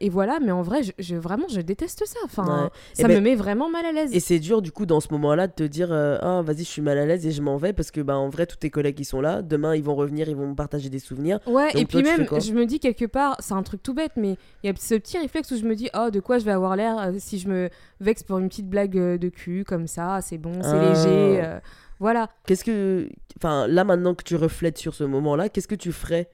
[0.00, 2.18] et voilà, mais en vrai, je, je- vraiment, je déteste ça.
[2.24, 2.68] Enfin, Ouais.
[2.94, 4.10] ça Eh me ben, met vraiment mal à l'aise.
[4.14, 6.62] Et c'est dur du coup dans ce moment-là de te dire euh, ah vas-y je
[6.70, 8.70] suis mal à l'aise et je m'en vais parce que bah en vrai tous tes
[8.70, 11.72] collègues qui sont là demain ils vont revenir ils vont me partager des souvenirs Ouais,
[11.72, 14.12] Donc et toi, puis même, je me dis quelque part, c'est un truc tout bête,
[14.16, 16.44] mais il y a ce petit réflexe où je me dis, oh, de quoi je
[16.44, 17.68] vais avoir l'air euh, si je me
[18.00, 20.88] vexe pour une petite blague euh, de cul, comme ça, c'est bon, c'est Ah.
[20.88, 21.42] léger.
[21.44, 21.58] euh,
[21.98, 22.28] voilà.
[22.46, 26.30] qu'est-ce que enfin là maintenant que tu reflètes sur ce moment-là qu'est-ce que tu ferais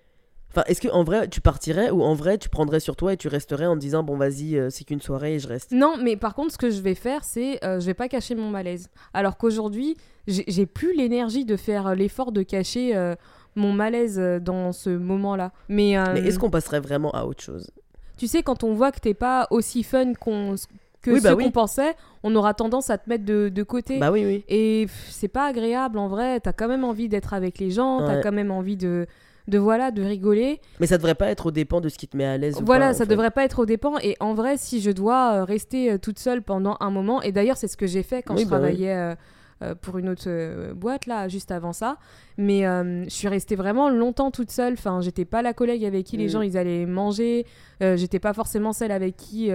[0.57, 3.17] enfin est-ce que en vrai tu partirais ou en vrai tu prendrais sur toi et
[3.17, 5.73] tu resterais en te disant bon vas-y euh, c'est qu'une soirée et je reste?
[5.73, 8.35] Non, mais par contre, ce que je vais faire, c'est, euh, je vais pas cacher
[8.35, 8.89] mon malaise.
[9.13, 13.15] Alors qu'aujourd'hui, j'ai plus l'énergie de faire euh, l'effort de cacher euh,
[13.55, 15.53] mon malaise dans ce moment-là.
[15.69, 17.71] Mais, mais est-ce qu'on passerait vraiment à autre chose?
[18.17, 20.55] tu sais, quand on voit que t'es pas aussi fun qu'on
[21.03, 23.99] que Oui, ce bah qu'on pensait, on aura tendance à te mettre de, de côté.
[24.01, 27.59] bah oui oui Et c'est pas agréable en vrai, t'as quand même envie d'être avec
[27.59, 28.21] les gens, t'as Ouais.
[28.23, 29.07] quand même envie de,
[29.49, 30.61] de voilà, de rigoler.
[30.81, 32.65] mais ça devrait pas être au dépend de ce qui te met à l'aise ou
[32.65, 33.11] Voilà, pas, ça fait.
[33.11, 33.99] devrait pas être au dépens.
[34.03, 37.33] Et en vrai, si je dois euh, rester euh, toute seule pendant un moment, et
[37.33, 39.15] d'ailleurs c'est ce que j'ai fait quand Oui, je bah travaillais euh,
[39.63, 41.97] euh, pour une autre euh, boîte là, juste avant ça,
[42.37, 44.75] mais euh, je suis restée vraiment longtemps toute seule.
[44.75, 46.31] Enfin, j'étais pas la collègue avec qui les Mm.
[46.31, 47.47] gens ils allaient manger,
[47.81, 49.51] j'étais pas forcément celle avec qui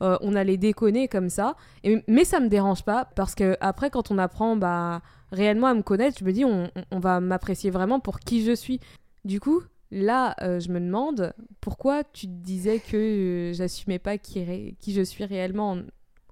[0.00, 1.54] on allait déconner comme ça.
[1.84, 5.00] Et, mais ça me dérange pas parce que après quand on apprend bah
[5.32, 8.80] réellement à me connaître, je me dis on va m'apprécier vraiment pour qui je suis.
[9.24, 14.18] Du coup, là, euh, je me demande pourquoi tu te disais que euh, j'assumais pas
[14.18, 14.44] qui,
[14.86, 15.82] je suis réellement en-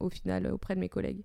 [0.00, 1.22] au final euh, auprès de mes collègues.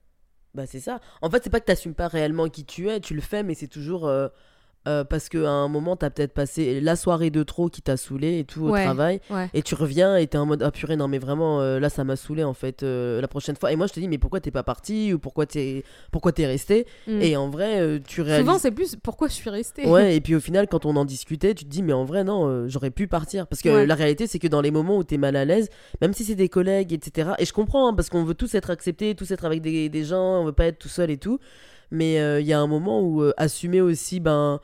[0.54, 1.00] Bah c'est ça.
[1.22, 3.56] En fait, c'est pas que t'assumes pas réellement qui tu es, tu le fais, mais
[3.56, 4.08] c'est toujours
[4.88, 8.40] euh, parce qu'à un moment, t'as peut-être passé la soirée de trop qui t'a saoulé
[8.40, 8.84] et tout au Ouais.
[8.84, 9.50] travail, Ouais.
[9.54, 12.04] et tu reviens et t'es en mode ah purée, non mais vraiment, euh, là ça
[12.04, 13.72] m'a saoulé en fait euh, la prochaine fois.
[13.72, 16.46] Et moi je te dis, mais pourquoi t'es pas parti ou pourquoi t'es pourquoi t'es
[16.46, 16.86] resté?
[17.08, 17.22] Mm.
[17.22, 18.46] Et en vrai, tu réalises.
[18.46, 19.86] Souvent, c'est plus pourquoi je suis restée.
[19.88, 22.24] Ouais, et puis au final, quand on en discutait, tu te dis, mais en vrai,
[22.24, 23.48] non, j'aurais pu partir.
[23.48, 23.86] Parce que Ouais.
[23.86, 25.70] la réalité, c'est que dans les moments où t'es mal à l'aise,
[26.02, 28.70] même si c'est des collègues, etc., et je comprends, hein, parce qu'on veut tous être
[28.70, 31.40] acceptés, tous être avec des, des gens, on veut pas être tout seul et tout,
[31.94, 34.60] mais euh, il y a un moment où euh, assumer aussi, ben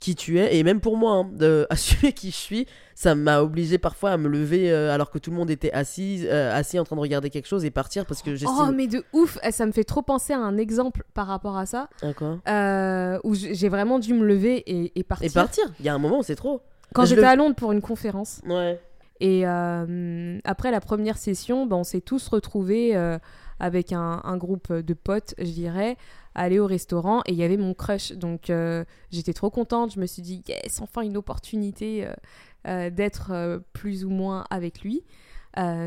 [0.00, 2.66] qui tu es et même pour moi hein, de assumer qui je suis
[2.96, 6.28] ça m'a obligé parfois à me lever euh, alors que tout le monde était assis
[6.28, 9.04] assis en train de regarder quelque chose et partir parce que j'estime Oh, mais de
[9.12, 12.12] ouf Eh, Ça me fait trop penser à un exemple par rapport à ça, Ah,
[12.14, 12.40] quoi?
[13.22, 15.30] Où j'ai vraiment dû me lever et, et partir.
[15.30, 15.64] et partir.
[15.78, 16.62] Il y a un moment où c'est trop.
[16.94, 18.40] Quand j'étais le- à Londres pour une conférence.
[18.48, 18.80] ouais.
[19.20, 22.96] Et après la première session, ben, on s'est tous retrouvés
[23.60, 25.96] avec un, un groupe de potes, je dirais,
[26.34, 28.12] aller au restaurant et il y avait mon crush.
[28.12, 29.92] Donc euh, j'étais trop contente.
[29.94, 32.12] Je me suis dit, yes, enfin une opportunité euh,
[32.68, 35.04] euh, d'être plus ou moins avec lui.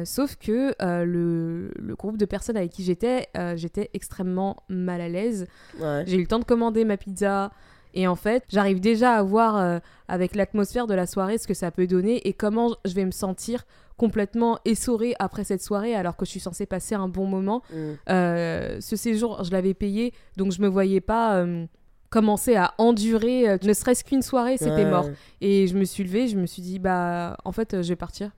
[0.05, 5.47] sauf que le, le, groupe de personnes avec qui j'étais, j'étais extrêmement mal à l'aise.
[5.79, 7.51] J'ai eu le temps de commander ma pizza.
[7.97, 11.71] Et en fait, j'arrive déjà à voir avec l'atmosphère de la soirée ce que ça
[11.71, 13.65] peut donner et comment je vais me sentir
[13.97, 17.61] complètement essorée après cette soirée alors que je suis censée passer un bon moment.
[17.71, 17.75] Mm.
[18.09, 21.65] Euh, ce séjour, je l'avais payé, donc je me voyais pas euh,
[22.09, 25.09] commencer à endurer, euh, ne serait-ce qu'une soirée, c'était mort.
[25.41, 28.31] Et je me suis levée, je me suis dit, bah en fait, je vais partir.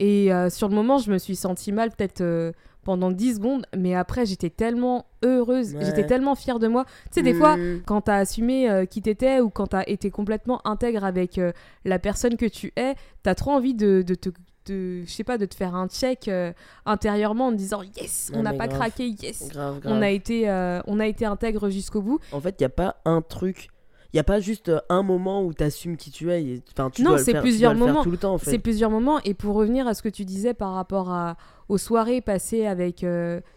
[0.00, 4.26] Et sur le moment, je me suis sentie mal peut-être pendant 10 secondes, mais après,
[4.26, 6.84] j'étais tellement heureuse, j'étais tellement fière de moi.
[6.84, 7.82] Tu sais, des fois, mm.
[7.86, 11.40] quand t'as assumé qui t'étais ou quand t'as été complètement intègre avec
[11.84, 14.30] la personne que tu es, t'as trop envie de, de te
[14.66, 16.52] de je sais pas de te faire un check euh,
[16.86, 19.50] intérieurement en te disant yes on n'a pas craqué yes.
[19.84, 22.20] On a été euh, on a été intègre jusqu'au bout.
[22.32, 23.68] En fait il y a pas un truc
[24.12, 26.90] il y a pas juste euh, un moment où tu assumes qui tu es enfin
[26.90, 28.02] tu non c'est plusieurs moments.
[28.04, 28.50] tout le temps en fait.
[28.50, 29.20] c'est plusieurs moments.
[29.24, 31.36] Et pour revenir à ce que tu disais par rapport à
[31.68, 33.04] aux soirées passées avec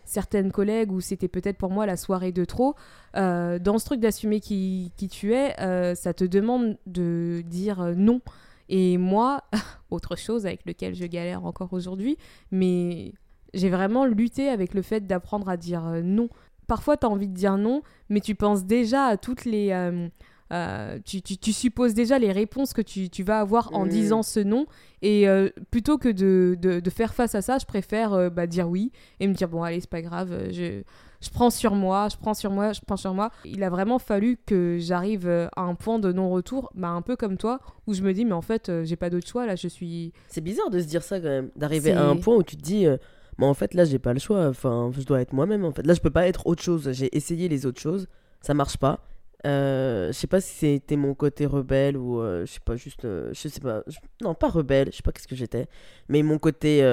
[0.05, 2.75] certaines collègues où c'était peut-être pour moi la soirée de trop
[3.13, 5.53] dans ce truc d'assumer qui, qui tu es
[5.95, 8.21] ça te demande de dire non
[8.69, 9.43] et moi,
[9.89, 12.17] autre chose avec lequel je galère encore aujourd'hui,
[12.51, 13.13] mais
[13.53, 16.29] j'ai vraiment lutté avec le fait d'apprendre à dire euh, non.
[16.67, 19.71] Parfois, tu as envie de dire non, mais tu penses déjà à toutes les...
[19.71, 20.09] Euh,
[20.53, 23.89] euh, tu, tu, supposes déjà les réponses que tu, tu vas avoir en mmh.
[23.89, 24.65] disant ce non.
[25.01, 25.27] Et
[25.69, 29.27] plutôt que de, de, de, faire face à ça, je préfère bah, dire oui et
[29.27, 30.81] me dire bon, allez, c'est pas grave, je,
[31.21, 33.31] je prends sur moi, je prends sur moi, je prends sur moi.
[33.45, 37.15] Il a vraiment fallu que j'arrive euh, à un point de non-retour, bah, un peu
[37.15, 39.55] comme toi, où je me dis, mais en fait, euh, j'ai pas d'autre choix, là,
[39.55, 40.13] je suis.
[40.27, 42.61] C'est bizarre de se dire ça quand même, d'arriver à un point où tu te
[42.61, 42.97] dis, euh,
[43.37, 45.85] mais en fait, là, j'ai pas le choix, enfin, je dois être moi-même, en fait.
[45.85, 46.89] Là, je peux pas être autre chose.
[46.91, 48.07] J'ai essayé les autres choses,
[48.41, 49.06] ça marche pas.
[49.43, 53.61] Je sais pas si c'était mon côté rebelle ou je sais pas juste je sais
[53.61, 53.83] pas
[54.21, 55.67] non pas rebelle je sais pas qu'est-ce que j'étais
[56.09, 56.83] mais mon côté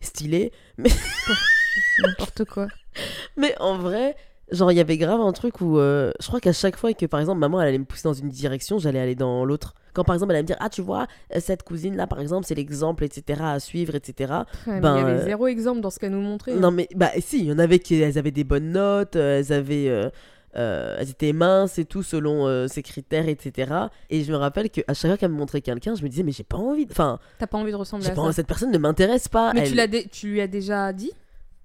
[0.00, 0.90] stylé mais
[2.02, 2.68] n'importe quoi
[3.36, 4.16] mais en vrai,
[4.50, 7.06] genre, il y avait grave un truc où euh, je crois qu'à chaque fois que,
[7.06, 9.74] par exemple, maman, elle allait me pousser dans une direction, j'allais aller dans l'autre.
[9.94, 12.46] Quand, par exemple, elle allait me dire, ah, tu vois, euh, cette cousine-là, par exemple,
[12.46, 14.32] c'est l'exemple, etc., à suivre, etc.
[14.66, 16.54] ben, il y avait euh, zéro exemple dans ce qu'elle nous montrait.
[16.54, 19.52] Non, mais, bah, si, il y en avait qui elles avaient des bonnes notes, elles
[19.52, 20.10] avaient.
[20.54, 23.72] Elles étaient minces et tout selon ses critères, etc.
[24.10, 26.32] Et je me rappelle qu'à chaque fois qu'elle me montrait quelqu'un, je me disais, mais
[26.32, 26.86] j'ai pas envie.
[26.90, 27.18] Enfin.
[27.38, 28.32] T'as pas envie de ressembler à ça.
[28.32, 29.52] Cette personne ne m'intéresse pas.
[29.54, 31.12] Mais tu, l'as tu lui as déjà dit?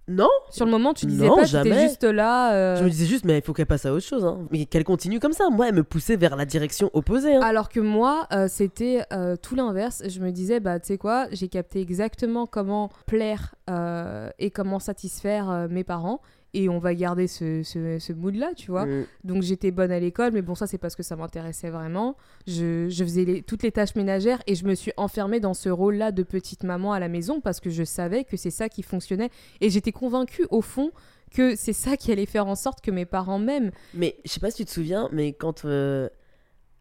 [0.07, 0.29] Non.
[0.49, 2.53] Sur le moment, tu disais pas, tu étais juste là.
[2.53, 2.75] Euh.
[2.77, 4.23] Je me disais juste, mais il faut qu'elle passe à autre chose.
[4.23, 4.47] Hein.
[4.51, 5.49] Mais qu'elle continue comme ça.
[5.49, 7.35] Moi, elle me poussait vers la direction opposée.
[7.35, 7.41] Hein.
[7.41, 10.03] Alors que moi, euh, c'était euh, tout l'inverse.
[10.07, 13.55] Je me disais, bah, tu sais quoi, j'ai capté exactement comment plaire
[14.39, 16.21] et comment satisfaire mes parents
[16.57, 18.87] et on va garder ce, ce, mood-là, tu vois.
[18.87, 19.05] Mm.
[19.23, 22.17] Donc j'étais bonne à l'école, mais bon, ça c'est parce que ça m'intéressait vraiment.
[22.47, 26.11] Je, je faisais toutes les tâches ménagères et je me suis enfermée dans ce rôle-là
[26.11, 29.29] de petite maman à la maison parce que je savais que c'est ça qui fonctionnait.
[29.61, 30.91] Et j'étais convaincue, au fond,
[31.31, 33.71] que c'est ça qui allait faire en sorte que mes parents m'aiment.
[33.93, 36.09] Mais je sais pas si tu te souviens, mais quand euh,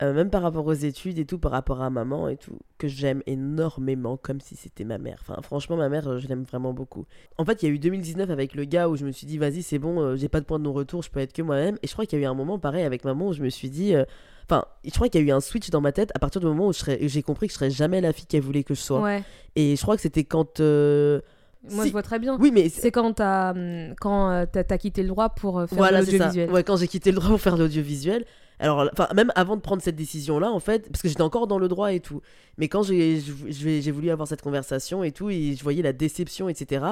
[0.03, 2.87] euh, même par rapport aux études et tout, par rapport à maman et tout, que
[2.87, 5.19] j'aime énormément, comme si c'était ma mère.
[5.23, 7.07] Enfin, franchement, ma mère, euh, je l'aime vraiment beaucoup.
[7.39, 9.39] En fait, il y a eu 2019 avec le gars où je me suis dit,
[9.39, 11.79] vas-y, c'est bon, euh, j'ai pas de point de non-retour, je peux être que moi-même.
[11.83, 13.49] Et je crois qu'il y a eu un moment pareil avec maman où je me
[13.49, 13.95] suis dit.
[14.45, 16.47] Enfin, je crois qu'il y a eu un switch dans ma tête à partir du
[16.47, 19.21] moment où j'ai compris que je serais jamais la fille qu'elle voulait que je sois.
[19.57, 20.61] Et je crois que c'était quand.
[21.71, 22.37] Moi, je vois très bien.
[22.41, 23.55] Oui, mais c'est quand t'as
[24.01, 26.51] quand as, quitté le droit pour faire l'audiovisuel.
[26.51, 28.25] Ouais, quand j'ai quitté le droit pour faire l'audiovisuel.
[28.59, 31.59] Alors, enfin, même avant de prendre cette décision-là, en fait, parce que j'étais encore dans
[31.59, 32.23] le droit et tout.
[32.57, 33.21] Mais quand j'ai
[33.93, 36.85] voulu avoir cette conversation et tout, et je voyais la déception, etc.,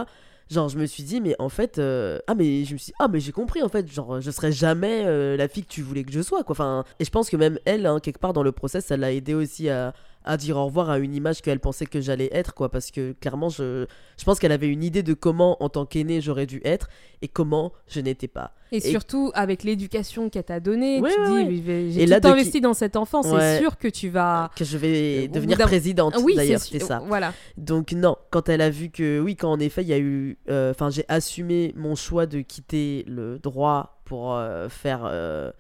[0.50, 3.08] genre, je me suis dit, mais en fait, euh, ah, mais je me suis ah,
[3.08, 6.04] mais j'ai compris, en fait, genre, je serais jamais euh, la fille que tu voulais
[6.04, 6.52] que je sois, quoi.
[6.52, 9.12] Enfin, et je pense que même elle, hein, quelque part dans le process, ça l'a
[9.12, 12.54] aidé aussi à, à dire au revoir à une image qu'elle pensait que j'allais être,
[12.54, 12.70] quoi.
[12.70, 16.20] Parce que clairement, je, je pense qu'elle avait une idée de comment, en tant qu'aînée,
[16.20, 16.88] j'aurais dû être
[17.22, 18.54] et comment je n'étais pas.
[18.72, 23.22] Et, surtout, avec l'éducation qu'elle t'a donnée, tu dis, j'ai tout investi dans cet enfant,
[23.22, 24.50] c'est sûr que tu vas.
[24.56, 27.02] Que je vais devenir présidente, oui, d'ailleurs, c'est ça.
[27.06, 27.32] Voilà.
[27.56, 30.38] Donc, non, quand elle a vu que, oui, quand en effet, il y a eu.
[30.48, 35.02] Euh, enfin, j'ai assumé mon choix de quitter le droit pour euh, faire.
[35.04, 35.52] Euh,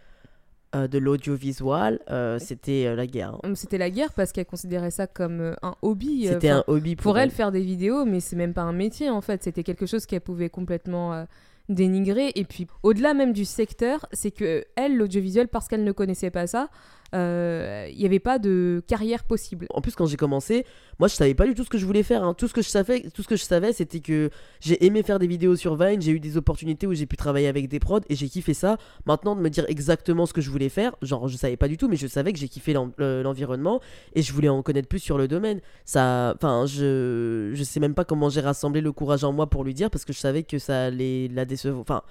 [0.74, 3.38] euh, de l'audiovisuel, euh, c'était euh, la guerre.
[3.42, 3.54] Hein.
[3.54, 6.26] C'était la guerre parce qu'elle considérait ça comme un hobby.
[6.28, 7.30] C'était un hobby pour, elle.
[7.30, 9.42] faire des vidéos, mais c'est même pas un métier en fait.
[9.42, 11.26] C'était quelque chose qu'elle pouvait complètement
[11.68, 12.32] dénigrer.
[12.34, 16.46] Et puis au-delà même du secteur, c'est que elle, l'audiovisuel, parce qu'elle ne connaissait pas
[16.46, 16.68] ça,
[17.14, 19.66] euh, il n'y avait pas de carrière possible.
[19.70, 20.64] En plus, quand j'ai commencé,
[20.98, 22.24] moi, je savais pas du tout ce que je voulais faire.
[22.24, 22.34] hein.
[22.34, 25.18] Tout ce que je savais, tout ce que je savais, c'était que j'ai aimé faire
[25.18, 26.00] des vidéos sur Vine.
[26.00, 28.76] J'ai eu des opportunités où j'ai pu travailler avec des prods et j'ai kiffé ça.
[29.06, 31.76] Maintenant, de me dire exactement ce que je voulais faire, genre, je savais pas du
[31.76, 33.80] tout, mais je savais que j'ai kiffé l'en- le- l'environnement
[34.14, 35.60] et je voulais en connaître plus sur le domaine.
[35.84, 39.64] Ça, enfin, je, je sais même pas comment j'ai rassemblé le courage en moi pour
[39.64, 41.80] lui dire parce que je savais que ça allait la décevoir.
[41.80, 42.02] Enfin.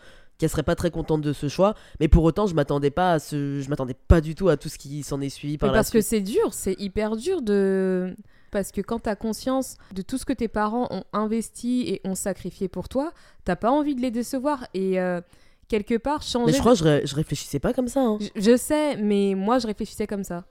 [0.43, 3.19] Qu'elle serait pas très contente de ce choix, mais pour autant, je m'attendais pas à
[3.19, 5.71] ce, je m'attendais pas du tout à tout ce qui s'en est suivi par Mais
[5.73, 8.13] la parce que c'est dur, c'est hyper dur de.
[8.51, 12.13] Parce que quand t'as conscience de tout ce que tes parents ont investi et ont
[12.13, 13.13] sacrifié pour toi,
[13.45, 14.67] t'as pas envie de les décevoir.
[14.73, 15.21] Et euh,
[15.69, 16.47] quelque part, changer.
[16.47, 18.01] Mais je crois que je, ré- je réfléchissais pas comme ça.
[18.01, 18.17] hein.
[18.35, 20.43] Je, je sais, mais moi je réfléchissais comme ça.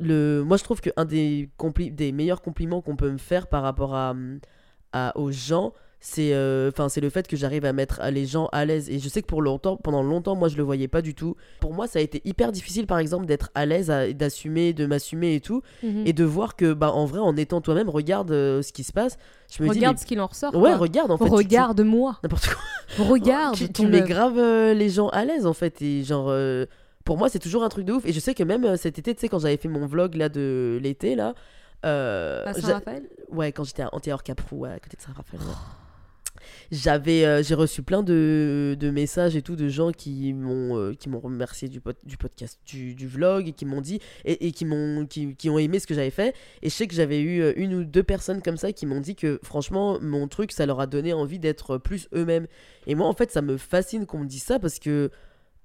[0.00, 3.46] le, moi je trouve que un des, compli- des meilleurs compliments qu'on peut me faire
[3.46, 4.14] par rapport à,
[4.92, 8.48] à- aux gens, c'est euh, enfin c'est le fait que j'arrive à mettre les gens
[8.52, 8.88] à l'aise.
[8.88, 11.34] Et je sais que pour longtemps, pendant longtemps, moi je le voyais pas du tout.
[11.60, 15.34] Pour moi, ça a été hyper difficile, par exemple, d'être à l'aise, d'assumer, de m'assumer
[15.34, 16.04] et tout, Mhm.
[16.06, 18.92] et de voir que bah en vrai, en étant toi-même, regarde euh, ce qui se
[18.92, 19.18] passe.
[19.50, 20.54] Je me Regarde dis, ce qu'il en ressort.
[20.54, 20.76] ouais, quoi.
[20.76, 21.24] regarde en fait.
[21.24, 22.18] tu- Regarde-moi.
[22.22, 23.04] N'importe quoi.
[23.04, 23.56] Regarde.
[23.74, 26.32] tu, mets grave euh, les gens à l'aise en fait et genre
[27.04, 29.14] pour moi c'est toujours un truc de ouf et je sais que même cet été
[29.14, 31.34] tu sais quand j'avais fait mon vlog là de l'été là
[31.82, 33.08] À j'a- Saint-Raphaël?
[33.30, 35.54] Ouais quand j'étais à Antioche Caprou à côté de Saint-Raphaël ouais.
[36.70, 40.94] j'avais euh, j'ai reçu plein de, de messages et tout de gens qui m'ont euh,
[40.94, 44.52] qui m'ont remercié du, du podcast du, du vlog et qui m'ont dit et, et
[44.52, 46.34] qui m'ont qui, qui ont aimé ce que j'avais fait.
[46.62, 49.00] Et je sais que j'avais eu euh, une ou deux personnes comme ça qui m'ont
[49.00, 52.46] dit que franchement mon truc ça leur a donné envie d'être plus eux-mêmes.
[52.86, 55.10] Et moi en fait ça me fascine qu'on me dise ça parce que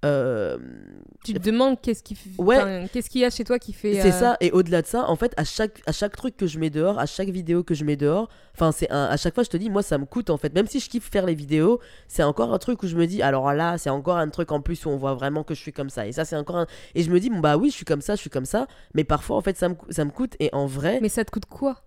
[0.04, 0.58] euh,
[1.24, 2.58] Tu te demandes qu'est-ce qui Ouais.
[2.58, 3.94] enfin, qu'est-ce qu'il y a chez toi qui fait.
[4.02, 6.48] c'est euh, ça, et au-delà de ça, en fait, à chaque, à chaque truc que
[6.48, 9.34] je mets dehors, à chaque vidéo que je mets dehors, enfin, c'est un, à chaque
[9.36, 10.54] fois, je te dis, moi, ça me coûte en fait.
[10.54, 13.22] Même si je kiffe faire les vidéos, c'est encore un truc où je me dis,
[13.22, 15.74] alors là, c'est encore un truc en plus où on voit vraiment que je suis
[15.74, 16.08] comme ça.
[16.08, 16.68] Et ça, c'est encore un.
[16.96, 18.68] Et je me dis, bon, bah oui, je suis comme ça, je suis comme ça,
[18.94, 21.32] mais parfois, en fait, ça me, ça me coûte, et en vrai, Mais ça te
[21.32, 21.82] coûte quoi?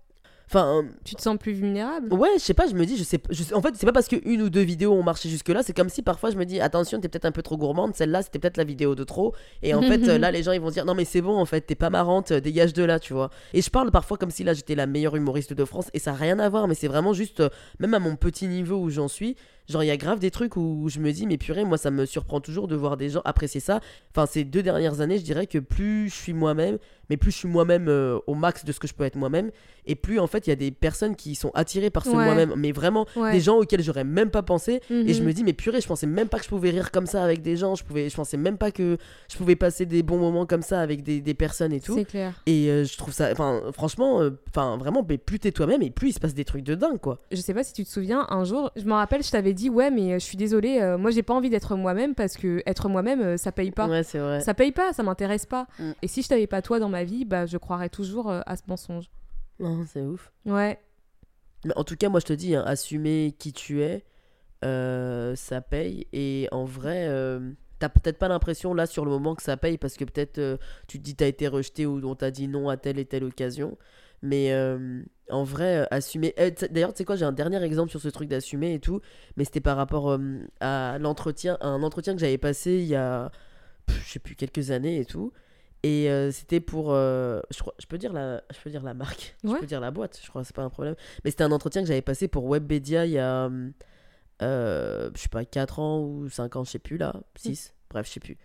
[0.47, 0.85] Enfin.
[1.05, 2.13] Tu te sens plus vulnérable?
[2.13, 3.91] Ouais, je sais pas, je me dis, je sais, je sais- en fait, c'est pas
[3.91, 6.45] parce que une ou deux vidéos ont marché jusque-là, c'est comme si parfois je me
[6.45, 9.33] dis, attention, t'es peut-être un peu trop gourmande, celle-là, c'était peut-être la vidéo de trop,
[9.63, 11.45] et en fait, euh, là, les gens, ils vont dire, non, mais c'est bon, en
[11.45, 13.29] fait, t'es pas marrante, euh, dégage de là, tu vois.
[13.53, 16.11] Et je parle parfois comme si là, j'étais la meilleure humoriste de France, et ça
[16.11, 18.89] a rien à voir, mais c'est vraiment juste, euh, même à mon petit niveau où
[18.89, 19.35] j'en suis,
[19.67, 21.91] genre, il y a grave des trucs où je me dis, mais purée, moi, ça
[21.91, 23.79] me surprend toujours de voir des gens apprécier ça.
[24.15, 26.77] Enfin, ces deux dernières années, je dirais que plus je suis moi-même,
[27.09, 29.51] mais plus je suis moi-même euh, au max de ce que je peux être moi-même,
[29.85, 32.15] et plus, en fait, il y a des personnes qui sont attirées par ce Ouais.
[32.15, 33.31] moi-même, mais vraiment, Ouais.
[33.31, 35.27] des gens auxquels j'aurais même pas pensé et je Mhm.
[35.27, 37.41] me dis mais purée je pensais même pas que je pouvais rire comme ça avec
[37.41, 38.97] des gens je pouvais je pensais même pas que
[39.31, 42.05] je pouvais passer des bons moments comme ça avec des, des personnes et tout C'est
[42.05, 42.41] clair.
[42.45, 45.89] et euh, je trouve ça enfin franchement euh, enfin vraiment mais plus t'es toi-même et
[45.89, 47.89] plus il se passe des trucs de dingue quoi Je sais pas si tu te
[47.89, 50.79] souviens, un jour, je me rappelle, je t'avais dit, ouais, mais euh, je suis désolée,
[50.79, 53.87] euh, moi j'ai pas envie d'être moi-même parce que être moi-même, euh, ça paye pas.
[53.87, 55.67] ouais c'est vrai Ça paye pas, ça m'intéresse pas.
[55.79, 55.91] Mm.
[56.01, 58.55] Et si je t'avais pas toi dans ma vie, bah je croirais toujours euh, à
[58.55, 59.09] ce mensonge.
[59.59, 60.79] non c'est ouf Ouais.
[61.65, 64.05] mais en tout cas moi je te dis hein, assumer qui tu es
[64.61, 67.09] ça paye et en vrai
[67.79, 70.97] T'as peut-être pas l'impression là sur le moment que ça paye parce que peut-être tu
[70.97, 73.77] te dis t'as été rejeté ou on t'a dit non à telle et telle occasion.
[74.21, 76.33] Mais euh, en vrai, euh, assumer.
[76.37, 79.01] eh, D'ailleurs, tu sais quoi, j'ai un dernier exemple sur ce truc d'assumer et tout.
[79.35, 83.31] Mais c'était par rapport euh, à l'entretien, un entretien que j'avais passé il y a,
[83.85, 85.33] pff, je sais plus, quelques années et tout.
[85.83, 86.87] Et c'était pour.
[86.89, 89.91] je, crois, je, peux dire la, je peux dire la marque, je peux dire la
[89.91, 90.95] boîte, je crois, c'est pas un problème.
[91.23, 93.49] Mais c'était un entretien que j'avais passé pour Webedia il y a.
[94.41, 98.13] je sais pas, 4 ans ou 5 ans, je sais plus là, 6, bref, je
[98.13, 98.37] sais plus.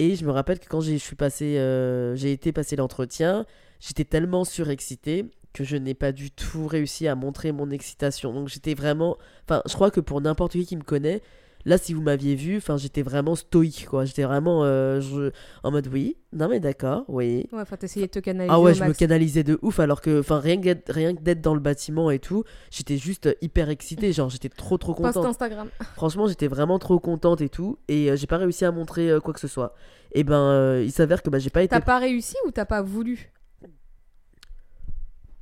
[0.00, 3.44] Et je me rappelle que quand euh, j'ai été passer l'entretien,
[3.80, 8.32] j'étais tellement surexcité que je n'ai pas du tout réussi à montrer mon excitation.
[8.32, 11.20] Donc j'étais vraiment, enfin, je crois que pour n'importe qui qui me connaît,
[11.64, 14.04] là, si vous m'aviez vu, enfin, j'étais vraiment stoïque, quoi.
[14.04, 15.30] J'étais vraiment, euh, je-
[15.62, 17.46] en mode oui, non mais d'accord, oui.
[17.52, 18.52] Ouais, enfin, t'essayais de te canaliser.
[18.52, 21.14] Ah ouais, au je me canalisais de ouf alors que, enfin, rien que d'être- rien
[21.14, 24.94] que d'être dans le bâtiment et tout, j'étais juste hyper excité, genre j'étais trop trop
[24.94, 25.26] Post contente.
[25.26, 25.68] Instagram.
[25.96, 29.20] Franchement, j'étais vraiment trop contente et tout, et euh, j'ai pas réussi à montrer euh,
[29.20, 29.74] quoi que ce soit.
[30.12, 31.70] Et ben, euh, il s'avère que bah, j'ai pas été.
[31.70, 33.30] T'as pas réussi ou t'as pas voulu?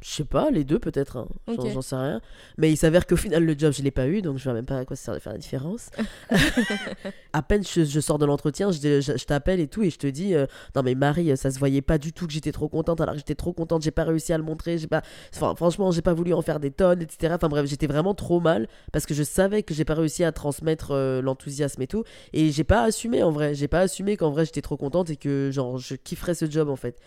[0.00, 1.26] Je sais pas, les deux peut-être, hein.
[1.72, 2.20] J'en- sais rien.
[2.56, 4.64] Mais il s'avère qu'au final, le job, je l'ai pas eu, donc je vois même
[4.64, 5.90] pas à quoi ça sert de faire la différence.
[7.32, 9.98] à peine je, je sors de l'entretien, je, je- je t'appelle et tout, et je
[9.98, 12.68] te dis euh, Non, mais Marie, ça se voyait pas du tout que j'étais trop
[12.68, 15.02] contente, alors que j'étais trop contente, j'ai pas réussi à le montrer, j'ai pas.
[15.34, 17.34] Enfin, franchement, j'ai pas voulu en faire des tonnes, etc.
[17.34, 20.32] Enfin bref, j'étais vraiment trop mal parce que je savais que j'ai pas réussi à
[20.32, 24.30] transmettre euh, l'enthousiasme et tout, et j'ai pas assumé en vrai, j'ai pas assumé qu'en
[24.30, 26.98] vrai j'étais trop contente et que genre je kifferais ce job en fait.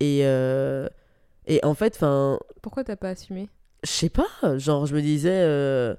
[0.00, 0.20] Et.
[0.24, 0.88] euh,
[1.46, 3.48] Et en fait, enfin, Pourquoi t'as pas assumé?
[3.84, 4.26] je sais pas,
[4.58, 5.94] genre je me disais, euh,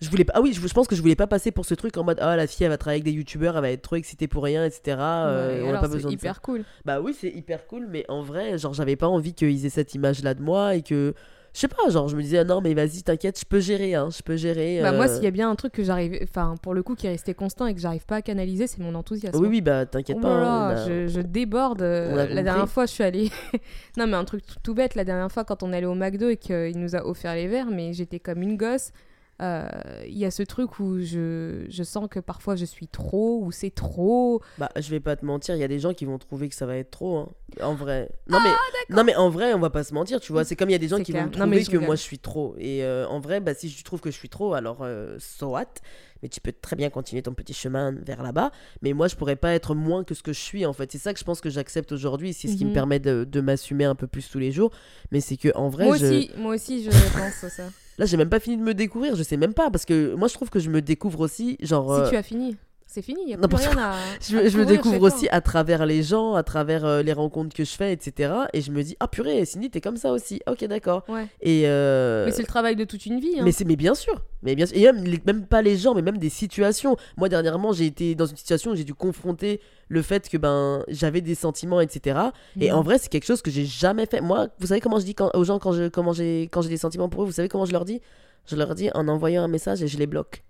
[0.00, 0.34] Je voulais pas.
[0.36, 2.18] Ah oui, je, je pense que je voulais pas passer pour ce truc en mode
[2.20, 4.42] ah la fille elle va travailler avec des youtubeurs, elle va être trop excitée pour
[4.44, 4.96] rien, etc.
[4.98, 6.28] euh, Ouais, on alors, pas besoin de ça.
[6.28, 6.64] hyper cool.
[6.84, 9.94] Bah oui, c'est hyper cool, mais en vrai, genre, j'avais pas envie qu'ils aient cette
[9.94, 11.14] image-là de moi et que.
[11.56, 13.94] Je sais pas, genre, je me disais, ah non, mais vas-y, t'inquiète, je peux gérer,
[13.94, 14.80] hein, je peux gérer.
[14.82, 16.94] Bah, moi, euh, s'il y a bien un truc que j'arrive, enfin, pour le coup,
[16.94, 19.40] qui est resté constant et que j'arrive pas à canaliser, c'est mon enthousiasme.
[19.40, 20.38] Oui, oui, bah t'inquiète Oh pas.
[20.38, 21.80] là a- je, je déborde.
[21.80, 23.30] euh, La dernière fois, je suis allée.
[23.96, 24.96] non, mais un truc tout, tout bête.
[24.96, 27.48] La dernière fois, quand on est allé au McDo et qu'il nous a offert les
[27.48, 28.92] verres, mais j'étais comme une gosse.
[29.42, 29.68] Euh,
[30.06, 33.52] Il y a ce truc où je, je sens que parfois je suis trop, ou
[33.52, 34.40] c'est trop.
[34.58, 36.54] Bah, je vais pas te mentir, il y a des gens qui vont trouver que
[36.54, 37.28] ça va être trop, hein,
[37.62, 38.10] en vrai.
[38.28, 38.44] Non, Ah,
[38.88, 40.44] mais, non, mais en vrai, on va pas se mentir, tu vois.
[40.44, 41.24] C'est comme il y a des gens qui clair.
[41.24, 42.54] vont trouver que moi je suis trop.
[42.58, 45.48] Et euh, en vrai, bah, si je trouve que je suis trop, alors euh, so
[45.48, 45.66] what?
[46.22, 48.50] Mais tu peux très bien continuer ton petit chemin vers là-bas.
[48.80, 50.90] Mais moi, je pourrais pas être moins que ce que je suis, en fait.
[50.90, 52.32] C'est ça que je pense que j'accepte aujourd'hui.
[52.32, 52.74] C'est ce qui me Mhm.
[52.74, 54.70] permet de, de m'assumer un peu plus tous les jours.
[55.12, 56.06] Mais c'est que en vrai, moi je...
[56.06, 57.64] aussi, moi aussi, je pense à ça.
[57.98, 59.16] Là, j'ai même pas fini de me découvrir.
[59.16, 59.70] Je sais même pas.
[59.70, 61.56] Parce que moi, je trouve que je me découvre aussi.
[61.60, 61.92] Genre.
[61.92, 63.20] euh, Si tu as fini, c'est fini.
[63.24, 63.94] Il y a plus rien à.
[64.26, 67.12] Je, me- je me découvrir découvre aussi à travers les gens, à travers euh, les
[67.12, 68.32] rencontres que je fais, etc.
[68.52, 70.40] Et je me dis, ah purée, Cindy, t'es comme ça aussi.
[70.46, 71.02] Ok, d'accord.
[71.08, 71.26] Ouais.
[71.42, 73.38] Et euh, Mais c'est le travail de toute une vie.
[73.38, 73.42] hein.
[73.44, 74.76] mais c'est mais bien sûr, mais bien sûr.
[74.78, 76.96] Et même, les- même pas les gens, mais même des situations.
[77.16, 80.82] Moi dernièrement, j'ai été dans une situation où j'ai dû confronter le fait que ben
[80.88, 82.18] j'avais des sentiments, etc.
[82.60, 82.76] Et Mhm.
[82.76, 84.20] en vrai, c'est quelque chose que j'ai jamais fait.
[84.20, 86.68] Moi, vous savez comment je dis quand, aux gens quand je comment j'ai quand j'ai
[86.70, 88.00] des sentiments pour eux, vous savez comment je leur dis?
[88.46, 90.44] Je leur dis en envoyant un message et je les bloque.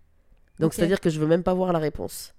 [0.59, 0.75] Donc Ok.
[0.75, 2.35] c'est à dire que je veux même pas voir la réponse.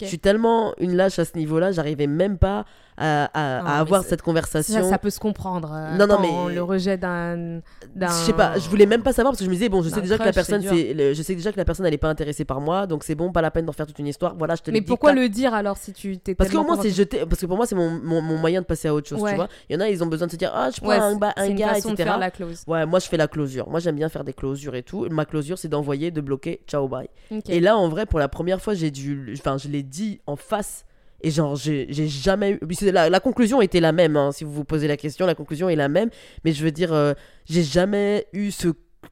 [0.00, 2.64] Je suis tellement une lâche à ce niveau-là, j'arrivais même pas
[3.02, 4.82] à, à- à mais avoir cette conversation.
[4.82, 5.72] Ça, ça peut se comprendre.
[5.74, 7.60] euh, Non, non, mais- Le rejet d'un.
[8.00, 9.88] Je sais pas, je voulais même pas savoir parce que je me disais bon, je
[9.88, 11.98] sais déjà que la personne c'est le- je sais déjà que la personne elle est
[11.98, 14.34] pas intéressée par moi, donc c'est bon, pas la peine d'en faire toute une histoire.
[14.36, 17.40] Voilà, je te Mais pourquoi le dire alors si tu t'es Parce moins c'est parce
[17.40, 19.30] que pour moi c'est mon, mon, mon moyen de passer à autre chose, Ouais.
[19.30, 19.48] tu vois.
[19.68, 21.12] Il y en a ils ont besoin de se dire ah, je prends Ouais, un,
[21.12, 21.94] c'est- ba- un gars de etc.
[21.96, 22.62] faire la clause.
[22.66, 23.68] Ouais, moi je fais la closure.
[23.68, 25.06] Moi j'aime bien faire des closures et tout.
[25.10, 27.08] Ma closure c'est d'envoyer, de bloquer, ciao bye.
[27.48, 29.34] Et là, en vrai, pour la première fois, j'ai dû.
[29.38, 30.84] Enfin, je l'ai dit en face.
[31.22, 32.90] Et genre, j'ai jamais eu.
[32.90, 35.68] La, la conclusion était la même, hein, si vous vous posez la question, la conclusion
[35.68, 36.10] est la même.
[36.44, 38.68] Mais je veux dire, euh, j'ai jamais eu ce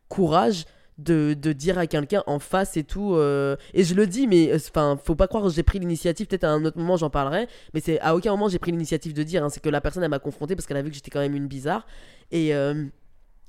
[0.08, 0.64] courage
[0.98, 3.14] de, de dire à quelqu'un en face et tout.
[3.14, 6.26] euh, et je le dis, mais enfin, faut pas croire que j'ai pris l'initiative.
[6.26, 7.46] Peut-être à un autre moment, j'en parlerai.
[7.74, 9.44] Mais c'est à aucun moment j'ai pris l'initiative de dire.
[9.44, 11.20] hein, c'est que la personne, elle m'a confronté parce qu'elle a vu que j'étais quand
[11.20, 11.86] même une bizarre.
[12.30, 12.54] Et.
[12.54, 12.84] euh,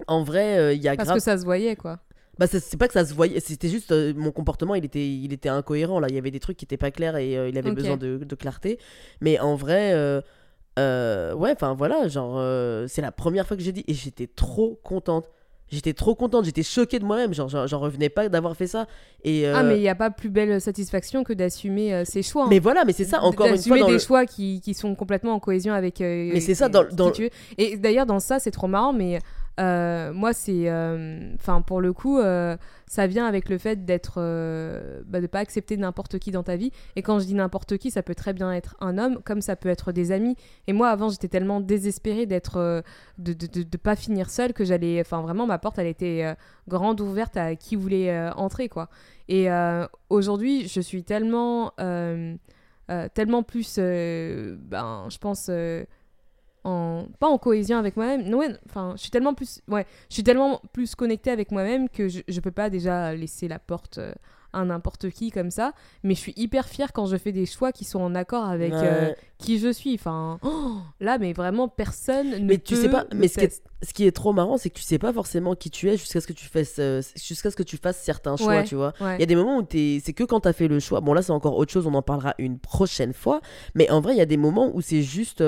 [0.08, 2.00] en vrai, euh, il y a Parce grave que ça se voyait, quoi.
[2.42, 5.32] Bah c'est pas que ça se voyait, c'était juste euh, mon comportement, il était, il
[5.32, 6.08] était incohérent là.
[6.10, 8.18] Il y avait des trucs qui étaient pas clairs et euh, il avait besoin de,
[8.18, 8.80] de clarté.
[9.22, 9.92] Mais en vrai,
[10.80, 12.40] euh, ouais, enfin voilà, genre
[12.90, 15.30] c'est la première fois que j'ai dit et j'étais trop contente.
[15.74, 18.88] J'étais trop contente, j'étais choquée de moi-même, genre j'en revenais pas d'avoir fait ça.
[19.24, 22.24] Et euh, Ah, mais il n'y a pas plus belle satisfaction que d'assumer euh, ses
[22.24, 22.44] choix.
[22.44, 22.48] hein.
[22.50, 24.96] mais voilà, mais c'est ça encore une fois D'assumer des le- choix qui, qui sont
[24.96, 26.02] complètement en cohésion avec.
[26.02, 27.14] euh, Mais c'est ça, dans- dans-.
[27.58, 29.20] Et d'ailleurs, dans ça, c'est trop marrant, mais
[29.62, 30.70] euh, moi, c'est.
[30.70, 34.16] euh, Enfin, pour le coup, euh, ça vient avec le fait d'être.
[35.06, 36.72] bah, de pas accepter n'importe qui dans ta vie.
[36.96, 39.56] Et quand je dis n'importe qui, ça peut très bien être un homme, comme ça
[39.56, 40.36] peut être des amis.
[40.68, 42.84] Et moi, avant, j'étais tellement désespérée d'être.
[43.18, 45.00] de, de, de- de pas finir seule que j'allais.
[45.02, 46.36] Enfin, vraiment, ma porte, elle était
[46.68, 48.90] grande ouverte à qui voulait entrer, quoi.
[49.30, 49.48] Et
[50.10, 51.72] aujourd'hui, je suis tellement.
[53.14, 55.50] tellement plus, ben, je pense,
[56.64, 58.28] en, pas en cohésion avec moi-même.
[58.28, 61.90] Non, ouais, enfin, je suis tellement plus, ouais, je suis tellement plus connectée avec moi-même
[61.90, 64.14] que je, je peux pas déjà laisser la porte euh,
[64.54, 65.72] à n'importe qui comme ça.
[66.04, 68.74] Mais je suis hyper fière quand je fais des choix qui sont en accord avec
[68.74, 69.96] euh, qui je suis.
[69.96, 73.46] Enfin, oh, là, mais vraiment, personne ne Mais tu peut sais pas, mais ce qui,
[73.46, 73.64] est, tester.
[73.82, 76.22] ce qui est trop marrant, c'est que tu sais pas forcément qui tu es jusqu'à
[76.22, 78.64] ce que tu fasses, euh, jusqu'à ce que tu fasses certains choix, Ouais.
[78.66, 78.94] tu vois.
[79.00, 81.00] Il y a des moments où c'est que quand t'as fait le choix.
[81.00, 83.42] Bon, là, c'est encore autre chose, on en parlera une prochaine fois.
[83.74, 85.42] Mais en vrai, il y a des moments où c'est juste.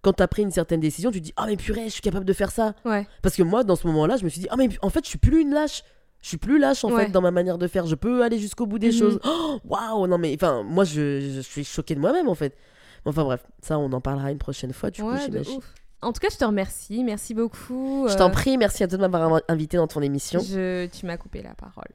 [0.00, 2.00] Euh, quand t'as pris une certaine décision, tu te dis Ah, mais purée, je suis
[2.02, 2.74] capable de faire ça.
[2.84, 3.06] Ouais.
[3.22, 5.08] Parce que moi, dans ce moment-là, je me suis dit Ah, mais en fait, je
[5.10, 5.82] suis plus une lâche.
[6.22, 7.06] Je suis plus lâche en Ouais.
[7.06, 7.86] fait dans ma manière de faire.
[7.86, 8.98] Je peux aller jusqu'au bout des Mhm.
[8.98, 9.20] choses.
[9.24, 12.54] Oh, Waouh, non mais enfin, moi je, je suis choquée de moi-même en fait.
[13.06, 15.08] Enfin bref, ça on en parlera une prochaine fois du coup.
[15.08, 15.60] Ouais, de j'imagine.
[16.02, 17.02] En tout cas, je te remercie.
[17.04, 18.04] Merci beaucoup.
[18.08, 20.40] Je euh, t'en prie, merci à toi de m'avoir invité dans ton émission.
[20.40, 20.86] Je...
[20.88, 21.88] Tu m'as coupé la parole.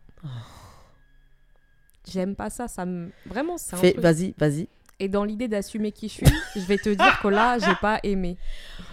[2.11, 3.09] J'aime pas ça, ça me...
[3.25, 3.97] Vraiment, truc.
[3.97, 4.67] vas-y, vas-y.
[4.99, 7.99] Et dans l'idée d'assumer qui je suis, je vais te dire que là, j'ai pas
[8.03, 8.37] aimé.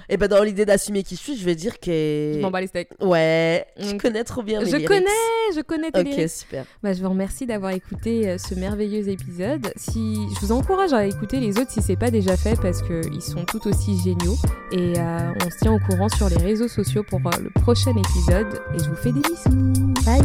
[0.08, 2.32] Et ben dans l'idée d'assumer qui je suis, je vais dire que.
[2.34, 2.90] Je m'en bats les steaks.
[3.00, 4.88] Ouais, je connais trop bien mes Je lyrics.
[4.88, 6.28] connais, je connais tes Ok, lyrics.
[6.30, 6.64] super.
[6.82, 9.72] Bah, je vous remercie d'avoir écouté euh, ce merveilleux épisode.
[9.76, 13.22] Si, je vous encourage à écouter les autres si c'est pas déjà fait parce qu'ils
[13.22, 14.36] sont tout aussi géniaux.
[14.72, 17.92] Et euh, on se tient au courant sur les réseaux sociaux pour euh, le prochain
[17.96, 18.61] épisode.
[18.74, 19.94] Et je vous fais des bisous.
[20.05, 20.20] Bye